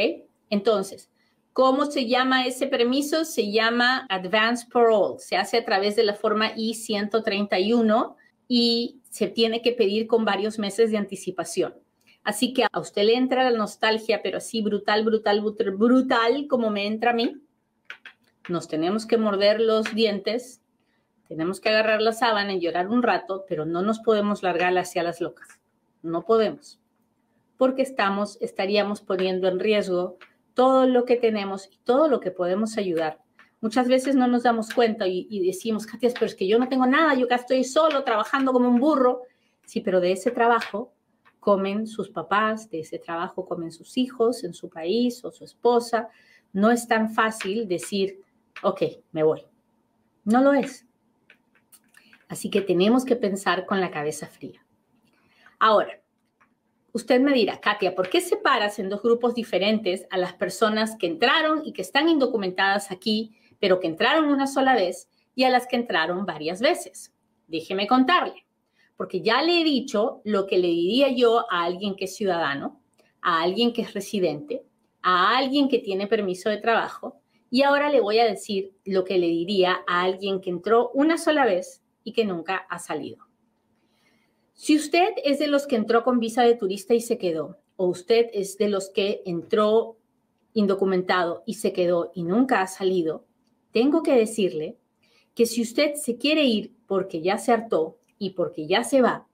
Entonces, 0.49 1.11
¿cómo 1.53 1.87
se 1.87 2.07
llama 2.07 2.47
ese 2.47 2.67
permiso? 2.67 3.25
Se 3.25 3.51
llama 3.51 4.07
Advance 4.09 4.67
Parole. 4.73 5.19
Se 5.19 5.37
hace 5.37 5.59
a 5.59 5.65
través 5.65 5.97
de 5.97 6.05
la 6.05 6.15
forma 6.15 6.53
I-131 6.57 8.17
y 8.49 9.01
se 9.11 9.29
tiene 9.29 9.61
que 9.61 9.73
pedir 9.73 10.07
con 10.07 10.25
varios 10.25 10.59
meses 10.59 10.91
de 10.91 10.97
anticipación. 10.97 11.75
Así 12.25 12.55
que 12.55 12.65
a 12.71 12.81
usted 12.81 13.05
le 13.05 13.17
entra 13.17 13.51
la 13.51 13.57
nostalgia, 13.57 14.23
pero 14.23 14.39
así 14.39 14.63
brutal, 14.63 15.05
brutal, 15.05 15.41
brutal, 15.41 15.71
brutal 15.73 16.47
como 16.49 16.71
me 16.71 16.87
entra 16.87 17.11
a 17.11 17.15
mí. 17.15 17.43
Nos 18.49 18.69
tenemos 18.69 19.07
que 19.07 19.19
morder 19.19 19.61
los 19.61 19.95
dientes 19.95 20.62
tenemos 21.33 21.61
que 21.61 21.71
agarrar 21.71 22.03
la 22.03 22.13
sábana 22.13 22.53
y 22.53 22.61
llorar 22.61 22.89
un 22.89 23.03
rato, 23.03 23.47
pero 23.49 23.65
no 23.65 23.81
nos 23.81 24.01
podemos 24.01 24.43
largar 24.43 24.77
hacia 24.77 25.03
las 25.03 25.23
locas. 25.23 25.49
No 26.03 26.27
podemos. 26.27 26.79
Porque 27.57 27.81
estamos, 27.81 28.37
estaríamos 28.43 29.01
poniendo 29.01 29.49
en 29.49 29.59
riesgo 29.59 30.19
todo 30.53 30.87
lo 30.87 31.07
que 31.07 31.17
tenemos 31.17 31.71
y 31.73 31.79
todo 31.85 32.07
lo 32.07 32.21
que 32.21 32.31
podemos 32.31 32.77
ayudar. 32.77 33.19
Muchas 33.63 33.89
veces 33.89 34.15
no 34.15 34.27
nos 34.27 34.43
damos 34.43 34.75
cuenta 34.75 35.07
y, 35.07 35.27
y 35.31 35.47
decimos, 35.47 35.87
Katia, 35.87 36.11
pero 36.13 36.27
es 36.27 36.35
que 36.35 36.47
yo 36.47 36.59
no 36.59 36.69
tengo 36.69 36.85
nada, 36.85 37.15
yo 37.15 37.25
acá 37.25 37.37
estoy 37.37 37.65
solo 37.65 38.05
trabajando 38.05 38.53
como 38.53 38.69
un 38.69 38.79
burro. 38.79 39.23
Sí, 39.65 39.81
pero 39.81 40.01
de 40.01 40.13
ese 40.13 40.33
trabajo 40.33 40.93
comen 41.41 41.87
sus 41.87 42.11
papás, 42.11 42.69
de 42.71 42.81
ese 42.81 42.99
trabajo 42.99 43.47
comen 43.47 43.73
sus 43.73 43.97
hijos 43.97 44.45
en 44.45 44.53
su 44.53 44.69
país 44.69 45.25
o 45.25 45.33
su 45.33 45.45
esposa. 45.45 46.11
No 46.53 46.71
es 46.71 46.87
tan 46.87 47.11
fácil 47.11 47.67
decir, 47.67 48.21
ok, 48.63 48.83
me 49.13 49.23
voy. 49.23 49.47
No 50.25 50.43
lo 50.43 50.53
es. 50.53 50.87
Así 52.33 52.49
que 52.49 52.63
tenemos 52.63 53.05
que 53.05 53.15
pensar 53.15 53.67
con 53.67 53.83
la 53.83 53.91
cabeza 53.91 54.27
fría. 54.27 54.65
Ahora, 55.59 56.01
usted 56.95 57.21
me 57.21 57.35
dirá, 57.35 57.61
Katia, 57.61 57.95
¿por 57.95 58.09
qué 58.09 58.23
separas 58.23 58.79
en 58.79 58.89
dos 58.89 59.03
grupos 59.03 59.35
diferentes 59.35 60.07
a 60.09 60.17
las 60.17 60.33
personas 60.33 60.97
que 60.97 61.09
entraron 61.09 61.61
y 61.63 61.75
que 61.75 61.83
están 61.83 62.09
indocumentadas 62.09 62.91
aquí, 62.91 63.37
pero 63.61 63.81
que 63.81 63.87
entraron 63.87 64.31
una 64.31 64.47
sola 64.47 64.75
vez, 64.75 65.11
y 65.35 65.45
a 65.45 65.51
las 65.51 65.67
que 65.67 65.77
entraron 65.77 66.25
varias 66.25 66.63
veces? 66.63 67.13
Déjeme 67.49 67.87
contarle, 67.87 68.47
porque 68.97 69.21
ya 69.21 69.43
le 69.43 69.61
he 69.61 69.65
dicho 69.65 70.23
lo 70.25 70.47
que 70.47 70.57
le 70.57 70.69
diría 70.69 71.11
yo 71.11 71.45
a 71.51 71.65
alguien 71.65 71.97
que 71.97 72.07
es 72.07 72.17
ciudadano, 72.17 72.81
a 73.21 73.43
alguien 73.43 73.75
que 73.75 73.83
es 73.83 73.93
residente, 73.93 74.65
a 75.03 75.37
alguien 75.37 75.69
que 75.69 75.81
tiene 75.81 76.07
permiso 76.07 76.49
de 76.49 76.57
trabajo, 76.57 77.21
y 77.51 77.61
ahora 77.61 77.91
le 77.91 78.01
voy 78.01 78.21
a 78.21 78.25
decir 78.25 78.73
lo 78.87 79.05
que 79.05 79.19
le 79.19 79.27
diría 79.27 79.83
a 79.87 80.05
alguien 80.05 80.41
que 80.41 80.49
entró 80.49 80.91
una 80.95 81.19
sola 81.19 81.45
vez 81.45 81.82
y 82.05 82.13
que 82.13 82.25
nunca 82.25 82.57
ha 82.57 82.79
salido. 82.79 83.27
Si 84.55 84.77
usted 84.77 85.11
es 85.25 85.39
de 85.39 85.47
los 85.47 85.67
que 85.67 85.77
entró 85.77 86.05
con 86.05 86.21
visa 86.21 86.43
de 86.43 86.55
turista 86.55 86.95
y 86.95 87.01
se 87.01 87.19
quedó, 87.19 87.59
o 87.77 87.87
usted 87.87 88.27
es 88.33 88.59
de 88.59 88.69
los 88.69 88.91
que 88.91 89.23
entró 89.25 89.97
indocumentado 90.55 91.43
y 91.47 91.55
se 91.55 91.73
quedó 91.73 92.13
y 92.15 92.23
nunca 92.23 92.61
ha 92.61 92.67
salido, 92.67 93.25
tengo 93.73 94.03
que 94.03 94.15
decirle 94.15 94.77
que 95.35 95.47
si 95.47 95.63
usted 95.63 95.95
se 95.95 96.19
quiere 96.19 96.45
ir 96.45 96.75
porque 96.87 97.23
ya 97.23 97.39
se 97.39 97.53
hartó 97.53 97.99
y 98.19 98.31
porque 98.31 98.67
ya 98.67 98.85
se 98.85 99.01
va, 99.01 99.27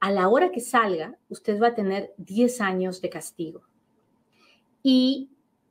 a 0.00 0.10
la 0.10 0.28
hora 0.28 0.50
que 0.50 0.60
salga, 0.60 1.18
usted 1.28 1.60
va 1.60 1.68
a 1.68 1.74
tener 1.74 2.14
10 2.16 2.60
años 2.62 3.00
de 3.00 3.10
castigo. 3.10 3.62
Y 4.82 5.30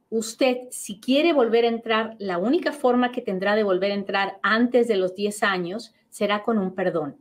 usted, 0.10 0.68
si 0.72 1.00
quiere 1.00 1.34
volver 1.34 1.66
a 1.66 1.70
entrar, 1.70 2.16
la 2.20 2.38
única 2.38 2.72
forma 2.72 3.12
que 3.12 3.22
tendrá 3.22 3.56
de 3.56 3.64
volver 3.64 3.92
a 3.92 3.96
entrar 3.96 4.40
antes 4.42 4.88
de 4.88 4.98
los 4.98 5.16
10 5.16 5.44
años 5.44 5.94
será 6.10 6.44
con 6.44 6.58
un 6.58 6.74
perdón. 6.74 7.18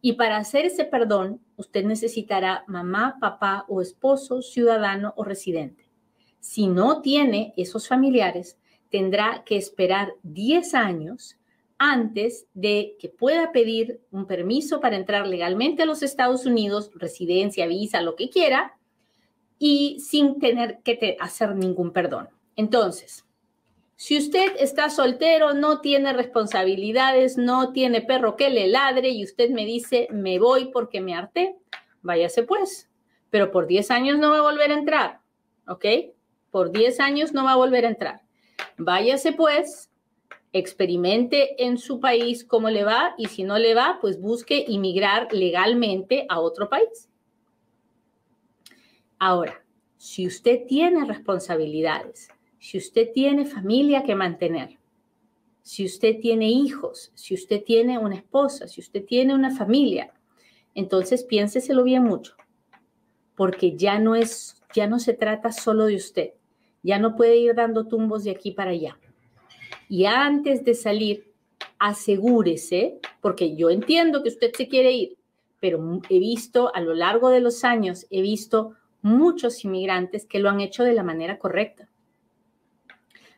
Y 0.00 0.12
para 0.12 0.36
hacer 0.36 0.66
ese 0.66 0.84
perdón, 0.84 1.40
usted 1.56 1.84
necesitará 1.84 2.64
mamá, 2.66 3.16
papá 3.20 3.64
o 3.68 3.80
esposo, 3.80 4.42
ciudadano 4.42 5.14
o 5.16 5.24
residente. 5.24 5.88
Si 6.40 6.66
no 6.66 7.00
tiene 7.00 7.54
esos 7.56 7.88
familiares, 7.88 8.58
tendrá 8.90 9.42
que 9.46 9.56
esperar 9.56 10.12
10 10.22 10.74
años 10.74 11.38
antes 11.78 12.46
de 12.52 12.96
que 13.00 13.08
pueda 13.08 13.50
pedir 13.50 14.02
un 14.10 14.26
permiso 14.26 14.78
para 14.80 14.96
entrar 14.96 15.26
legalmente 15.26 15.82
a 15.82 15.86
los 15.86 16.02
Estados 16.02 16.44
Unidos, 16.44 16.90
residencia, 16.94 17.66
visa, 17.66 18.02
lo 18.02 18.14
que 18.14 18.28
quiera, 18.28 18.78
y 19.58 20.00
sin 20.00 20.38
tener 20.38 20.78
que 20.82 21.16
hacer 21.20 21.54
ningún 21.54 21.92
perdón. 21.92 22.28
Entonces, 22.56 23.24
si 23.96 24.18
usted 24.18 24.52
está 24.58 24.90
soltero, 24.90 25.54
no 25.54 25.80
tiene 25.80 26.12
responsabilidades, 26.12 27.36
no 27.36 27.72
tiene 27.72 28.00
perro 28.00 28.36
que 28.36 28.50
le 28.50 28.68
ladre 28.68 29.10
y 29.10 29.24
usted 29.24 29.50
me 29.50 29.64
dice, 29.64 30.08
me 30.10 30.38
voy 30.38 30.66
porque 30.66 31.00
me 31.00 31.14
harté, 31.14 31.56
váyase 32.02 32.42
pues. 32.42 32.88
Pero 33.30 33.50
por 33.50 33.66
10 33.66 33.90
años 33.90 34.18
no 34.18 34.30
va 34.30 34.38
a 34.38 34.42
volver 34.42 34.70
a 34.70 34.74
entrar, 34.74 35.20
¿ok? 35.66 35.84
por 36.54 36.70
10 36.70 37.00
años 37.00 37.32
no 37.32 37.42
va 37.42 37.54
a 37.54 37.56
volver 37.56 37.84
a 37.84 37.88
entrar. 37.88 38.20
Váyase 38.78 39.32
pues, 39.32 39.90
experimente 40.52 41.64
en 41.64 41.78
su 41.78 41.98
país 41.98 42.44
cómo 42.44 42.70
le 42.70 42.84
va 42.84 43.12
y 43.18 43.26
si 43.26 43.42
no 43.42 43.58
le 43.58 43.74
va, 43.74 43.98
pues 44.00 44.20
busque 44.20 44.64
inmigrar 44.68 45.26
legalmente 45.32 46.26
a 46.28 46.38
otro 46.38 46.68
país. 46.68 47.10
Ahora, 49.18 49.64
si 49.96 50.26
usted 50.26 50.66
tiene 50.66 51.04
responsabilidades, 51.04 52.28
si 52.58 52.78
usted 52.78 53.10
tiene 53.12 53.46
familia 53.46 54.02
que 54.04 54.14
mantener, 54.14 54.78
si 55.62 55.84
usted 55.84 56.20
tiene 56.20 56.50
hijos, 56.50 57.10
si 57.14 57.34
usted 57.34 57.62
tiene 57.64 57.98
una 57.98 58.16
esposa, 58.16 58.68
si 58.68 58.80
usted 58.80 59.04
tiene 59.04 59.34
una 59.34 59.50
familia, 59.50 60.12
entonces 60.74 61.24
piénseselo 61.24 61.84
bien 61.84 62.04
mucho, 62.04 62.34
porque 63.34 63.76
ya 63.76 63.98
no 63.98 64.14
es, 64.14 64.62
ya 64.74 64.86
no 64.86 64.98
se 64.98 65.14
trata 65.14 65.52
solo 65.52 65.86
de 65.86 65.96
usted, 65.96 66.34
ya 66.82 66.98
no 66.98 67.16
puede 67.16 67.38
ir 67.38 67.54
dando 67.54 67.86
tumbos 67.86 68.24
de 68.24 68.30
aquí 68.30 68.50
para 68.50 68.72
allá. 68.72 68.98
Y 69.88 70.04
antes 70.04 70.64
de 70.64 70.74
salir, 70.74 71.32
asegúrese, 71.78 72.98
porque 73.20 73.56
yo 73.56 73.70
entiendo 73.70 74.22
que 74.22 74.28
usted 74.28 74.52
se 74.54 74.68
quiere 74.68 74.92
ir, 74.92 75.16
pero 75.60 76.00
he 76.10 76.18
visto 76.18 76.74
a 76.74 76.80
lo 76.80 76.94
largo 76.94 77.30
de 77.30 77.40
los 77.40 77.64
años, 77.64 78.06
he 78.10 78.20
visto 78.20 78.74
muchos 79.04 79.64
inmigrantes 79.64 80.24
que 80.24 80.38
lo 80.38 80.48
han 80.48 80.60
hecho 80.60 80.82
de 80.82 80.94
la 80.94 81.02
manera 81.02 81.38
correcta. 81.38 81.90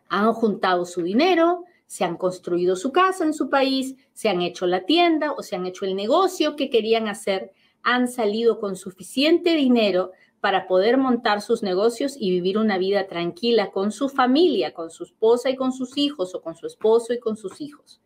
Han 0.09 0.33
juntado 0.33 0.85
su 0.85 1.03
dinero, 1.03 1.65
se 1.89 2.05
han 2.05 2.17
construido 2.17 2.77
su 2.77 2.93
casa 2.93 3.25
en 3.25 3.35
su 3.35 3.51
país, 3.51 3.97
se 4.13 4.29
han 4.29 4.43
hecho 4.43 4.67
la 4.67 4.87
tienda 4.87 5.33
o 5.33 5.43
se 5.43 5.57
han 5.57 5.67
hecho 5.67 5.85
el 5.85 5.97
negocio 5.97 6.55
que 6.55 6.71
querían 6.71 7.09
hacer, 7.09 7.51
han 7.83 8.07
salido 8.07 8.61
con 8.61 8.77
suficiente 8.77 9.57
dinero 9.57 10.13
para 10.41 10.69
poder 10.69 10.99
montar 10.99 11.43
sus 11.43 11.65
negocios 11.65 12.17
y 12.17 12.31
vivir 12.31 12.59
una 12.59 12.79
vida 12.79 13.09
tranquila 13.09 13.73
con 13.73 13.91
su 13.91 14.09
familia, 14.09 14.73
con 14.73 14.91
su 14.91 15.03
esposa 15.03 15.51
y 15.51 15.57
con 15.57 15.73
sus 15.73 15.99
hijos 15.99 16.33
o 16.37 16.43
con 16.43 16.55
su 16.55 16.69
esposo 16.69 17.13
y 17.13 17.19
con 17.19 17.37
sus 17.37 17.61
hijos. 17.61 18.01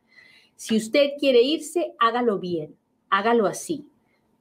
Si 0.57 0.79
usted 0.79 1.11
quiere 1.19 1.43
irse, 1.43 1.93
hágalo 1.99 2.39
bien, 2.39 2.75
hágalo 3.11 3.47
así. 3.47 3.87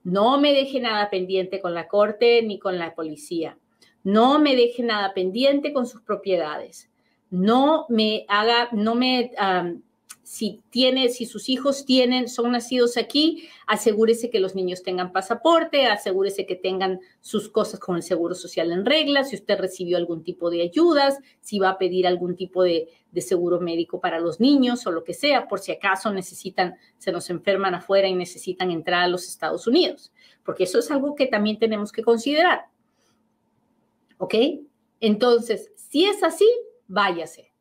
No 0.04 0.40
me 0.40 0.54
deje 0.54 0.80
nada 0.80 1.10
pendiente 1.10 1.60
con 1.60 1.74
la 1.74 1.88
corte 1.88 2.42
ni 2.42 2.60
con 2.60 2.78
la 2.78 2.96
policía. 2.96 3.58
No 4.04 4.40
me 4.40 4.56
deje 4.56 4.84
nada 4.84 5.14
pendiente 5.14 5.74
con 5.74 5.86
sus 5.86 6.02
propiedades. 6.02 6.90
No 7.30 7.86
me 7.90 8.26
haga, 8.28 8.70
no 8.72 8.96
me 8.96 9.32
si 10.30 10.62
tiene, 10.70 11.10
si 11.10 11.26
sus 11.26 11.50
hijos 11.50 11.86
tienen, 11.86 12.30
son 12.30 12.52
nacidos 12.52 12.98
aquí, 12.98 13.50
asegúrese 13.66 14.30
que 14.30 14.40
los 14.40 14.54
niños 14.54 14.84
tengan 14.84 15.12
pasaporte, 15.12 15.88
asegúrese 15.88 16.46
que 16.46 16.56
tengan 16.56 17.00
sus 17.20 17.50
cosas 17.50 17.80
con 17.80 17.96
el 17.96 18.04
seguro 18.04 18.36
social 18.36 18.72
en 18.72 18.86
regla, 18.86 19.24
si 19.24 19.38
usted 19.38 19.58
recibió 19.58 19.98
algún 19.98 20.24
tipo 20.24 20.52
de 20.52 20.62
ayudas, 20.62 21.18
si 21.42 21.58
va 21.58 21.70
a 21.70 21.78
pedir 21.80 22.06
algún 22.06 22.36
tipo 22.36 22.62
de, 22.62 22.90
seguro 23.22 23.60
médico 23.60 24.00
para 24.00 24.20
los 24.20 24.40
niños 24.40 24.86
o 24.86 24.92
lo 24.92 25.04
que 25.04 25.16
sea, 25.16 25.48
por 25.48 25.62
si 25.62 25.72
acaso 25.72 26.14
necesitan, 26.14 26.76
se 27.00 27.12
nos 27.12 27.32
enferman 27.32 27.74
afuera 27.74 28.08
y 28.08 28.14
necesitan 28.14 28.70
entrar 28.70 29.06
a 29.06 29.08
los 29.08 29.28
Estados 29.28 29.66
Unidos, 29.66 30.14
porque 30.46 30.66
eso 30.66 30.78
es 30.78 30.92
algo 30.92 31.16
que 31.16 31.26
también 31.26 31.58
tenemos 31.58 31.92
que 31.92 32.04
considerar. 32.04 32.66
¿Ok? 34.20 34.36
Entonces, 35.00 35.72
si 35.76 36.06
es 36.06 36.22
así, 36.22 36.48
váyase. 36.88 37.52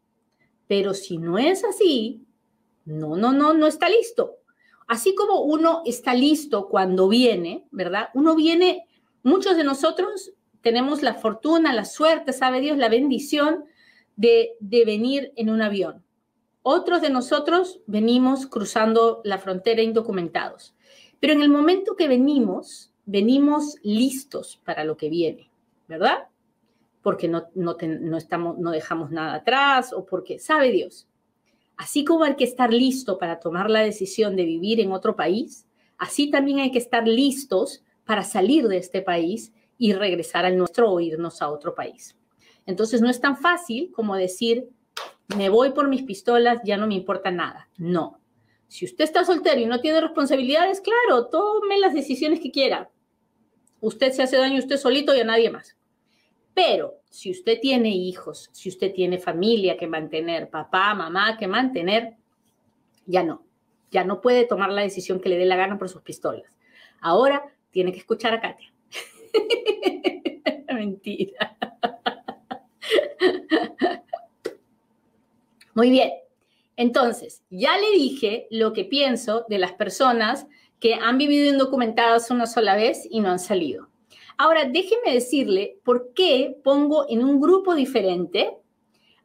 Pero 0.66 0.92
si 0.92 1.16
no 1.16 1.38
es 1.38 1.64
así, 1.64 2.26
no, 2.88 3.16
no, 3.16 3.33
no, 3.33 3.52
no 3.52 3.66
está 3.66 3.88
listo. 3.88 4.38
Así 4.87 5.14
como 5.14 5.42
uno 5.42 5.83
está 5.85 6.14
listo 6.14 6.68
cuando 6.68 7.09
viene, 7.09 7.66
¿verdad? 7.71 8.09
Uno 8.14 8.35
viene, 8.35 8.87
muchos 9.23 9.57
de 9.57 9.64
nosotros 9.64 10.33
tenemos 10.62 11.02
la 11.02 11.14
fortuna, 11.14 11.75
la 11.75 11.85
suerte, 11.85 12.33
sabe 12.33 12.61
Dios, 12.61 12.78
la 12.78 12.88
bendición 12.88 13.64
de, 14.16 14.52
de 14.61 14.85
venir 14.87 15.33
en 15.37 15.50
un 15.50 15.61
avión. 15.61 16.02
Otros 16.62 17.02
de 17.02 17.11
nosotros 17.11 17.80
venimos 17.87 18.47
cruzando 18.47 19.21
la 19.23 19.38
frontera 19.38 19.83
indocumentados. 19.83 20.75
Pero 21.21 21.35
en 21.35 21.42
el 21.42 21.50
momento 21.50 21.94
que 21.94 22.09
venimos, 22.09 22.92
venimos 23.05 23.77
listos 23.83 24.61
para 24.64 24.85
lo 24.85 24.96
que 24.96 25.11
viene, 25.11 25.51
¿verdad? 25.88 26.29
Porque 27.03 27.29
no, 27.29 27.48
no, 27.55 27.77
no, 27.81 28.16
estamos, 28.16 28.59
no 28.59 28.70
dejamos 28.70 29.11
nada 29.11 29.35
atrás 29.35 29.92
o 29.92 30.07
porque, 30.07 30.38
sabe 30.38 30.70
Dios, 30.70 31.08
Así 31.79 32.05
como 32.05 32.25
hay 32.25 32.35
que 32.35 32.45
estar 32.45 32.73
listo 32.73 33.19
para 33.19 33.38
tomar 33.38 33.71
la 33.71 33.81
decisión 33.81 34.35
de 34.35 34.45
vivir 34.45 34.81
en 34.81 34.91
otro 34.91 35.14
país, 35.14 35.64
así 35.97 36.29
también 36.29 36.59
hay 36.59 36.73
que 36.73 36.79
estar 36.79 37.07
listos 37.07 37.85
para 38.05 38.25
salir 38.25 38.67
de 38.67 38.79
este 38.79 39.01
país 39.01 39.53
y 39.79 39.93
regresar 39.93 40.45
al 40.45 40.59
nuestro 40.59 40.91
o 40.91 40.99
irnos 40.99 41.41
a 41.41 41.49
otro 41.49 41.77
país. 41.77 42.19
Entonces 42.67 43.01
no 43.01 43.09
es 43.09 43.21
tan 43.21 43.37
fácil 43.37 43.93
como 43.93 44.17
decir, 44.17 44.69
me 45.37 45.51
voy 45.51 45.71
por 45.71 45.88
mis 45.88 46.03
pistolas, 46.03 46.61
ya 46.64 46.77
no 46.77 46.88
me 46.88 46.97
importa 46.97 47.31
nada. 47.31 47.69
No. 47.79 48.21
Si 48.67 48.85
usted 48.85 49.05
está 49.05 49.25
soltero 49.25 49.61
y 49.61 49.67
no 49.67 49.81
tiene 49.81 50.01
responsabilidades, 50.01 50.81
claro, 50.81 51.27
tome 51.29 51.79
las 51.79 51.95
decisiones 51.95 52.41
que 52.41 52.51
quiera. 52.51 52.91
Usted 53.81 54.11
se 54.11 54.25
hace 54.25 54.37
daño 54.37 54.59
usted 54.59 54.79
solito 54.79 55.14
y 55.14 55.21
a 55.21 55.25
nadie 55.25 55.49
más. 55.49 55.77
Pero 56.55 56.97
si 57.11 57.31
usted 57.31 57.59
tiene 57.61 57.90
hijos, 57.90 58.51
si 58.53 58.68
usted 58.68 58.92
tiene 58.92 59.18
familia 59.18 59.77
que 59.77 59.87
mantener, 59.87 60.51
papá, 60.51 60.94
mamá 60.94 61.37
que 61.37 61.47
mantener, 61.47 62.16
ya 63.07 63.23
no. 63.23 63.44
Ya 63.90 64.05
no 64.05 64.21
puede 64.21 64.44
tomar 64.44 64.71
la 64.71 64.83
decisión 64.83 65.21
que 65.21 65.31
le 65.31 65.38
dé 65.38 65.47
la 65.47 65.57
gana 65.57 65.79
por 65.79 65.88
sus 65.88 66.03
pistolas. 66.03 66.55
Ahora 67.01 67.42
tiene 67.71 67.92
que 67.92 67.99
escuchar 67.99 68.35
a 68.35 68.40
Katia. 68.40 68.73
Mentira. 70.75 71.57
Muy 75.75 75.90
bien. 75.90 76.11
Entonces, 76.77 77.42
ya 77.51 77.77
le 77.79 77.90
dije 77.92 78.47
lo 78.51 78.73
que 78.73 78.85
pienso 78.85 79.44
de 79.49 79.59
las 79.59 79.73
personas 79.73 80.47
que 80.81 80.94
han 80.94 81.18
vivido 81.18 81.51
indocumentadas 81.51 82.31
una 82.31 82.47
sola 82.47 82.77
vez 82.77 83.07
y 83.11 83.21
no 83.21 83.31
han 83.31 83.38
salido. 83.38 83.88
Ahora, 84.38 84.64
déjeme 84.64 85.12
decirle 85.12 85.81
por 85.85 86.14
qué 86.14 86.57
pongo 86.62 87.07
en 87.09 87.24
un 87.24 87.40
grupo 87.40 87.74
diferente 87.74 88.57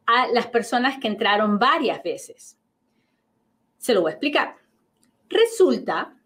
a 0.06 0.26
las 0.26 0.48
personas 0.48 0.98
que 0.98 1.06
entraron 1.06 1.58
varias 1.58 2.02
veces. 2.02 2.58
Se 3.78 3.94
lo 3.94 4.02
voy 4.02 4.10
a 4.10 4.14
explicar. 4.14 4.56
Resulta 5.28 6.16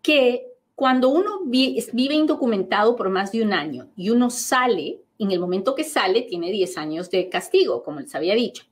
que 0.00 0.46
cuando 0.74 1.10
uno 1.10 1.40
vive 1.44 2.14
indocumentado 2.14 2.96
por 2.96 3.10
más 3.10 3.30
de 3.30 3.42
un 3.42 3.52
año 3.52 3.90
y 3.94 4.08
uno 4.08 4.30
sale, 4.30 5.02
en 5.18 5.30
el 5.30 5.38
momento 5.38 5.74
que 5.74 5.84
sale 5.84 6.22
tiene 6.22 6.50
10 6.50 6.78
años 6.78 7.10
de 7.10 7.28
castigo, 7.28 7.82
como 7.82 8.00
les 8.00 8.14
había 8.14 8.34
dicho. 8.34 8.64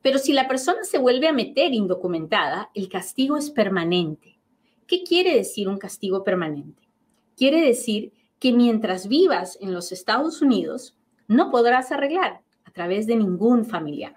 Pero 0.00 0.18
si 0.18 0.32
la 0.32 0.48
persona 0.48 0.84
se 0.84 0.98
vuelve 0.98 1.28
a 1.28 1.32
meter 1.32 1.74
indocumentada, 1.74 2.70
el 2.74 2.88
castigo 2.88 3.36
es 3.36 3.50
permanente. 3.50 4.38
¿Qué 4.86 5.02
quiere 5.02 5.34
decir 5.34 5.68
un 5.68 5.78
castigo 5.78 6.24
permanente? 6.24 6.85
Quiere 7.36 7.60
decir 7.60 8.12
que 8.38 8.52
mientras 8.52 9.08
vivas 9.08 9.58
en 9.60 9.72
los 9.72 9.92
Estados 9.92 10.42
Unidos, 10.42 10.96
no 11.28 11.50
podrás 11.50 11.92
arreglar 11.92 12.42
a 12.64 12.70
través 12.70 13.06
de 13.06 13.16
ningún 13.16 13.64
familiar. 13.64 14.16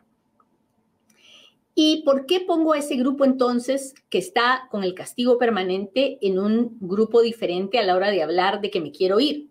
¿Y 1.76 2.04
por 2.04 2.26
qué 2.26 2.42
pongo 2.42 2.76
ese 2.76 2.96
grupo 2.98 3.24
entonces 3.24 3.94
que 4.10 4.18
está 4.18 4.68
con 4.70 4.84
el 4.84 4.94
castigo 4.94 5.38
permanente 5.38 6.18
en 6.22 6.38
un 6.38 6.78
grupo 6.82 7.22
diferente 7.22 7.80
a 7.80 7.84
la 7.84 7.96
hora 7.96 8.12
de 8.12 8.22
hablar 8.22 8.60
de 8.60 8.70
que 8.70 8.82
me 8.82 8.92
quiero 8.92 9.20
ir? 9.20 9.50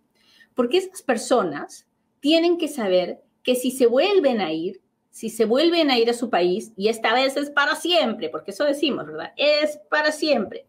Porque 0.55 0.77
esas 0.77 1.03
personas 1.03 1.87
tienen 2.21 2.59
que 2.59 2.69
saber 2.69 3.23
que 3.43 3.55
si 3.55 3.71
se 3.71 3.87
vuelven 3.87 4.43
a 4.43 4.53
ir, 4.53 4.83
si 5.11 5.31
se 5.31 5.47
vuelven 5.47 5.91
a 5.91 5.99
ir 5.99 6.11
a 6.11 6.15
su 6.15 6.29
país, 6.29 6.73
y 6.77 6.89
esta 6.89 7.15
vez 7.15 7.37
es 7.39 7.49
para 7.51 7.77
siempre, 7.77 8.29
porque 8.29 8.51
eso 8.51 8.65
decimos, 8.65 9.07
¿verdad? 9.07 9.33
Es 9.37 9.81
para 9.89 10.13
siempre. 10.13 10.67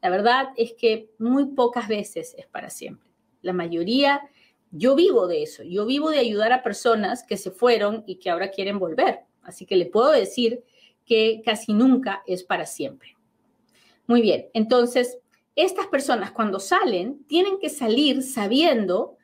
La 0.00 0.10
verdad 0.10 0.48
es 0.56 0.74
que 0.74 1.10
muy 1.18 1.46
pocas 1.46 1.88
veces 1.88 2.34
es 2.38 2.46
para 2.46 2.70
siempre. 2.70 3.08
La 3.42 3.52
mayoría, 3.52 4.22
yo 4.70 4.94
vivo 4.94 5.26
de 5.26 5.42
eso, 5.42 5.62
yo 5.62 5.86
vivo 5.86 6.10
de 6.10 6.18
ayudar 6.18 6.52
a 6.52 6.62
personas 6.62 7.24
que 7.24 7.36
se 7.36 7.50
fueron 7.50 8.04
y 8.06 8.16
que 8.16 8.30
ahora 8.30 8.50
quieren 8.50 8.78
volver. 8.78 9.20
Así 9.42 9.66
que 9.66 9.76
le 9.76 9.86
puedo 9.86 10.10
decir 10.12 10.62
que 11.04 11.42
casi 11.44 11.72
nunca 11.72 12.22
es 12.26 12.44
para 12.44 12.66
siempre. 12.66 13.16
Muy 14.06 14.20
bien, 14.20 14.48
entonces, 14.52 15.18
estas 15.56 15.86
personas 15.86 16.30
cuando 16.30 16.60
salen 16.60 17.24
tienen 17.24 17.58
que 17.58 17.70
salir 17.70 18.22
sabiendo 18.22 19.16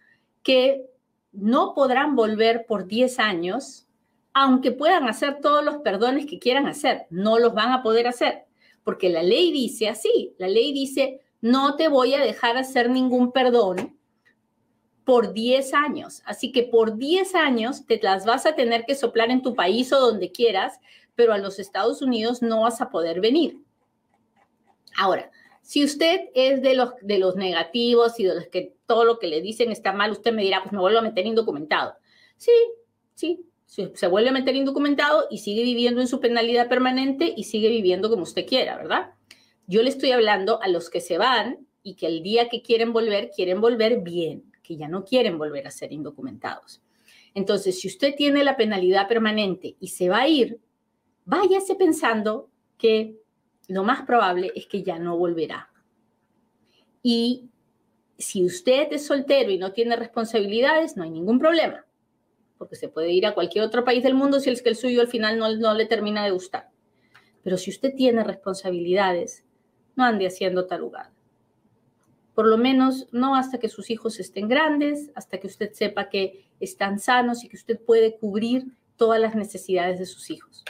que 0.43 0.87
no 1.33 1.75
podrán 1.75 2.17
volver 2.17 2.67
por 2.67 2.87
10 2.87 3.19
años, 3.19 3.87
aunque 4.33 4.73
puedan 4.73 5.09
hacer 5.09 5.41
todos 5.41 5.65
los 5.65 5.77
perdones 5.79 6.27
que 6.27 6.39
quieran 6.39 6.67
hacer, 6.67 7.07
no 7.11 7.39
los 7.39 7.55
van 7.55 7.73
a 7.73 7.83
poder 7.83 8.09
hacer 8.09 8.45
porque 8.85 9.09
la 9.09 9.23
ley 9.23 9.51
dice 9.51 9.89
así, 9.89 10.35
la 10.39 10.49
ley 10.49 10.73
dice, 10.73 11.21
no 11.41 11.77
te 11.77 11.89
voy 11.89 12.15
a 12.15 12.21
dejar 12.21 12.57
hacer 12.57 12.91
ningún 12.91 13.33
perdón 13.33 13.99
por 15.05 15.33
10 15.33 15.75
años. 15.75 16.23
Así 16.25 16.53
que 16.53 16.63
por 16.63 16.97
10 16.97 17.35
años 17.35 17.87
te 17.87 18.01
las 18.03 18.25
vas 18.25 18.47
a 18.47 18.55
tener 18.55 18.85
que 18.85 18.95
soplar 18.95 19.31
en 19.31 19.43
tu 19.43 19.55
país 19.55 19.93
o 19.93 20.01
donde 20.01 20.33
quieras, 20.33 20.81
pero 21.15 21.33
a 21.33 21.39
los 21.39 21.59
Estados 21.59 22.03
Unidos 22.03 22.43
no 22.43 22.63
vas 22.63 22.81
a 22.81 22.91
poder 22.91 23.21
venir. 23.21 23.59
Ahora, 24.97 25.31
si 25.63 25.83
usted 25.83 26.29
es 26.35 26.63
de 26.63 26.75
los, 26.75 26.91
de 27.01 27.19
los 27.19 27.37
negativos 27.37 28.21
y 28.21 28.25
de 28.25 28.35
los 28.35 28.47
que 28.49 28.77
todo 28.87 29.05
lo 29.05 29.19
que 29.19 29.29
le 29.29 29.41
dicen 29.41 29.73
está 29.73 29.93
mal, 29.93 30.13
usted 30.13 30.33
me 30.33 30.43
dirá, 30.43 30.63
pues 30.63 30.73
me 30.73 30.81
vuelvo 30.81 30.99
a 30.99 31.03
meter 31.03 31.27
indocumentado. 31.27 31.95
Sí, 32.37 32.53
sí, 33.15 33.47
se 33.75 34.07
vuelve 34.07 34.29
a 34.29 34.33
meter 34.33 34.55
indocumentado 34.55 35.27
y 35.31 35.39
sigue 35.39 35.65
viviendo 35.65 36.01
en 36.01 36.07
su 36.07 36.21
penalidad 36.21 36.69
permanente 36.69 37.35
y 37.37 37.45
sigue 37.45 37.69
viviendo 37.69 38.09
como 38.09 38.23
usted 38.23 38.47
quiera, 38.47 38.77
¿verdad? 38.77 39.11
Yo 39.67 39.83
le 39.83 39.89
estoy 39.89 40.13
hablando 40.13 40.63
a 40.63 40.69
los 40.69 40.91
que 40.91 41.01
se 41.01 41.19
van 41.19 41.67
y 41.83 41.95
que 41.95 42.07
el 42.07 42.23
día 42.23 42.49
que 42.49 42.63
quieren 42.63 42.93
volver, 42.93 43.31
quieren 43.35 43.61
volver 43.61 44.01
bien, 44.01 44.45
que 44.63 44.77
ya 44.77 44.87
no 44.87 45.05
quieren 45.05 45.39
volver 45.39 45.67
a 45.67 45.73
ser 45.73 45.93
indocumentados. 45.93 46.83
Entonces, 47.35 47.81
si 47.81 47.89
usted 47.89 48.15
tiene 48.15 48.45
la 48.45 48.57
penalidad 48.57 49.09
permanente 49.09 49.77
y 49.81 49.89
se 49.89 50.09
va 50.09 50.21
a 50.21 50.29
ir, 50.29 50.61
váyase 51.25 51.75
pensando 51.75 52.49
que 52.79 53.17
lo 53.67 53.83
más 53.83 54.03
probable 54.03 54.53
es 54.55 54.67
que 54.67 54.85
ya 54.85 55.01
no 55.01 55.19
volverá. 55.19 55.71
Y 57.03 57.49
si 58.19 58.45
usted 58.45 58.93
es 58.93 59.05
soltero 59.05 59.51
y 59.51 59.59
no 59.59 59.73
tiene 59.73 59.97
responsabilidades, 59.97 60.97
no 60.97 61.03
hay 61.03 61.11
ningún 61.11 61.41
problema 61.41 61.84
porque 62.65 62.77
se 62.77 62.89
puede 62.89 63.13
ir 63.13 63.27
a 63.27 63.35
cualquier 63.35 63.63
otro 63.63 63.85
país 63.85 64.03
del 64.03 64.15
mundo 64.15 64.41
si 64.41 64.49
es 64.49 64.63
que 64.63 64.71
el 64.71 64.77
suyo 64.77 65.03
al 65.03 65.09
final 65.09 65.39
no, 65.39 65.75
le 65.75 65.85
termina 65.85 66.25
de 66.25 66.31
gustar. 66.31 66.71
Pero 67.43 67.59
si 67.59 67.69
usted 67.69 67.93
tiene 67.95 68.25
responsabilidades, 68.25 69.45
no 69.97 70.05
ande 70.05 70.27
haciendo 70.27 70.67
talugada. 70.67 71.13
Por 72.35 72.47
lo 72.47 72.57
menos 72.57 73.07
no 73.13 73.37
hasta 73.37 73.59
que 73.59 73.69
sus 73.69 73.91
hijos 73.91 74.19
estén 74.19 74.49
grandes, 74.49 75.11
hasta 75.15 75.37
que 75.37 75.47
usted 75.47 75.73
sepa 75.75 76.09
que 76.09 76.47
están 76.59 76.99
sanos 76.99 77.45
y 77.45 77.51
que 77.51 77.57
usted 77.57 77.79
puede 77.79 78.17
cubrir 78.17 78.69
todas 78.97 79.21
las 79.21 79.35
necesidades 79.35 79.99
de 79.99 80.07
sus 80.07 80.31
hijos. 80.31 80.65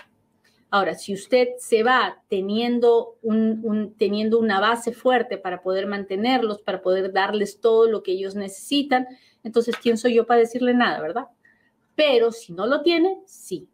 Ahora, 0.71 0.95
si 0.95 1.15
usted 1.15 1.51
se 1.59 1.85
va 1.85 2.25
teniendo, 2.29 3.19
un, 3.23 3.95
teniendo 3.97 4.41
una 4.41 4.59
base 4.59 4.91
fuerte 4.91 5.39
para 5.39 5.63
poder 5.63 5.87
mantenerlos, 5.87 6.61
para 6.61 6.83
poder 6.83 7.13
darles 7.13 7.61
todo 7.61 7.89
lo 7.89 8.03
que 8.03 8.11
ellos 8.11 8.35
necesitan, 8.35 9.07
entonces, 9.45 9.77
¿quién 9.77 9.97
soy 9.97 10.15
yo 10.15 10.27
para 10.27 10.41
decirle 10.41 10.75
nada, 10.75 11.01
verdad? 11.01 11.29
Pero 11.95 12.33
si 12.33 12.53
no 12.53 12.67
lo 12.67 12.83
tiene, 12.83 13.21
sí, 13.27 13.69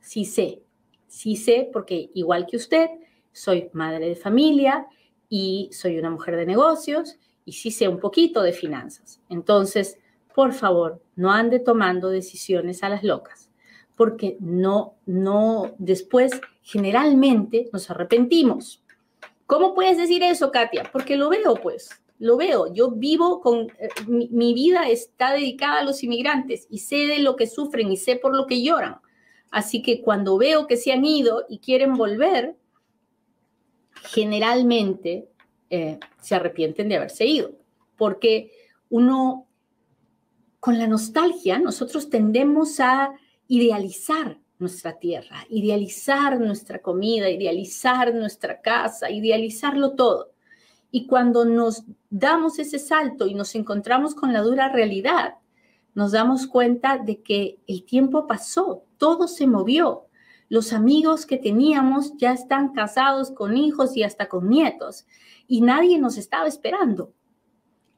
sí 0.00 0.24
sé, 0.24 0.62
sí 1.06 1.36
sé 1.36 1.68
porque 1.72 2.10
igual 2.14 2.46
que 2.46 2.56
usted, 2.56 2.88
soy 3.32 3.70
madre 3.72 4.08
de 4.08 4.16
familia 4.16 4.86
y 5.28 5.68
soy 5.72 5.98
una 5.98 6.10
mujer 6.10 6.36
de 6.36 6.46
negocios 6.46 7.18
y 7.44 7.52
sí 7.52 7.70
sé 7.70 7.88
un 7.88 7.98
poquito 7.98 8.42
de 8.42 8.52
finanzas. 8.52 9.20
Entonces, 9.28 9.98
por 10.34 10.52
favor, 10.52 11.02
no 11.16 11.32
ande 11.32 11.58
tomando 11.58 12.08
decisiones 12.08 12.82
a 12.82 12.88
las 12.88 13.02
locas, 13.02 13.50
porque 13.96 14.36
no, 14.40 14.96
no, 15.06 15.74
después 15.78 16.32
generalmente 16.62 17.68
nos 17.72 17.90
arrepentimos. 17.90 18.82
¿Cómo 19.46 19.74
puedes 19.74 19.96
decir 19.98 20.22
eso, 20.22 20.52
Katia? 20.52 20.88
Porque 20.92 21.16
lo 21.16 21.28
veo, 21.28 21.54
pues 21.54 21.99
lo 22.20 22.36
veo, 22.36 22.72
yo 22.72 22.90
vivo 22.90 23.40
con, 23.40 23.72
eh, 23.78 23.88
mi, 24.06 24.52
vida 24.52 24.88
está 24.90 25.32
dedicada 25.32 25.80
a 25.80 25.84
los 25.84 26.04
inmigrantes 26.04 26.66
y 26.68 26.80
sé 26.80 27.06
de 27.06 27.18
lo 27.18 27.34
que 27.34 27.46
sufren 27.46 27.90
y 27.90 27.96
sé 27.96 28.14
por 28.16 28.36
lo 28.36 28.46
que 28.46 28.62
lloran. 28.62 28.98
Así 29.50 29.80
que 29.80 30.02
cuando 30.02 30.36
veo 30.36 30.66
que 30.66 30.76
se 30.76 30.92
han 30.92 31.04
ido 31.06 31.46
y 31.48 31.58
quieren 31.60 31.94
volver, 31.94 32.56
generalmente 34.02 35.30
eh, 35.70 35.98
se 36.20 36.34
arrepienten 36.34 36.90
de 36.90 36.96
haberse 36.96 37.24
ido, 37.24 37.52
porque 37.96 38.52
uno, 38.90 39.48
con 40.60 40.78
la 40.78 40.86
nostalgia, 40.86 41.58
nosotros 41.58 42.10
tendemos 42.10 42.80
a 42.80 43.14
idealizar 43.48 44.38
nuestra 44.58 44.98
tierra, 44.98 45.46
idealizar 45.48 46.38
nuestra 46.38 46.80
comida, 46.80 47.30
idealizar 47.30 48.14
nuestra 48.14 48.60
casa, 48.60 49.10
idealizarlo 49.10 49.92
todo. 49.92 50.32
Y 50.90 51.06
cuando 51.06 51.44
nos 51.44 51.84
damos 52.08 52.58
ese 52.58 52.78
salto 52.78 53.26
y 53.26 53.34
nos 53.34 53.54
encontramos 53.54 54.14
con 54.14 54.32
la 54.32 54.42
dura 54.42 54.68
realidad, 54.68 55.34
nos 55.94 56.12
damos 56.12 56.46
cuenta 56.46 56.98
de 56.98 57.22
que 57.22 57.58
el 57.66 57.84
tiempo 57.84 58.26
pasó, 58.26 58.84
todo 58.98 59.28
se 59.28 59.46
movió. 59.46 60.06
Los 60.48 60.72
amigos 60.72 61.26
que 61.26 61.36
teníamos 61.36 62.16
ya 62.16 62.32
están 62.32 62.72
casados 62.72 63.30
con 63.30 63.56
hijos 63.56 63.96
y 63.96 64.02
hasta 64.02 64.28
con 64.28 64.48
nietos 64.48 65.06
y 65.46 65.60
nadie 65.60 65.98
nos 65.98 66.16
estaba 66.16 66.48
esperando. 66.48 67.12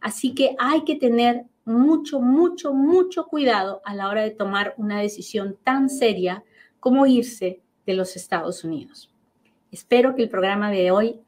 Así 0.01 0.35
que 0.35 0.57
hay 0.59 0.85
que 0.85 0.97
tener 0.97 1.45
mucho, 1.65 2.21
mucho, 2.21 2.73
mucho 2.73 3.27
cuidado 3.27 3.81
a 3.85 3.95
la 3.95 4.09
hora 4.09 4.23
de 4.23 4.31
tomar 4.31 4.75
una 4.79 5.01
decisión 5.01 5.57
tan 5.63 5.89
seria 5.89 6.45
como 6.81 7.07
irse 7.07 7.63
de 7.87 7.95
los 7.95 8.17
Estados 8.17 8.65
Unidos. 8.65 9.13
Espero 9.71 10.15
que 10.15 10.23
el 10.23 10.29
programa 10.29 10.71
de 10.71 10.91
hoy 10.91 11.21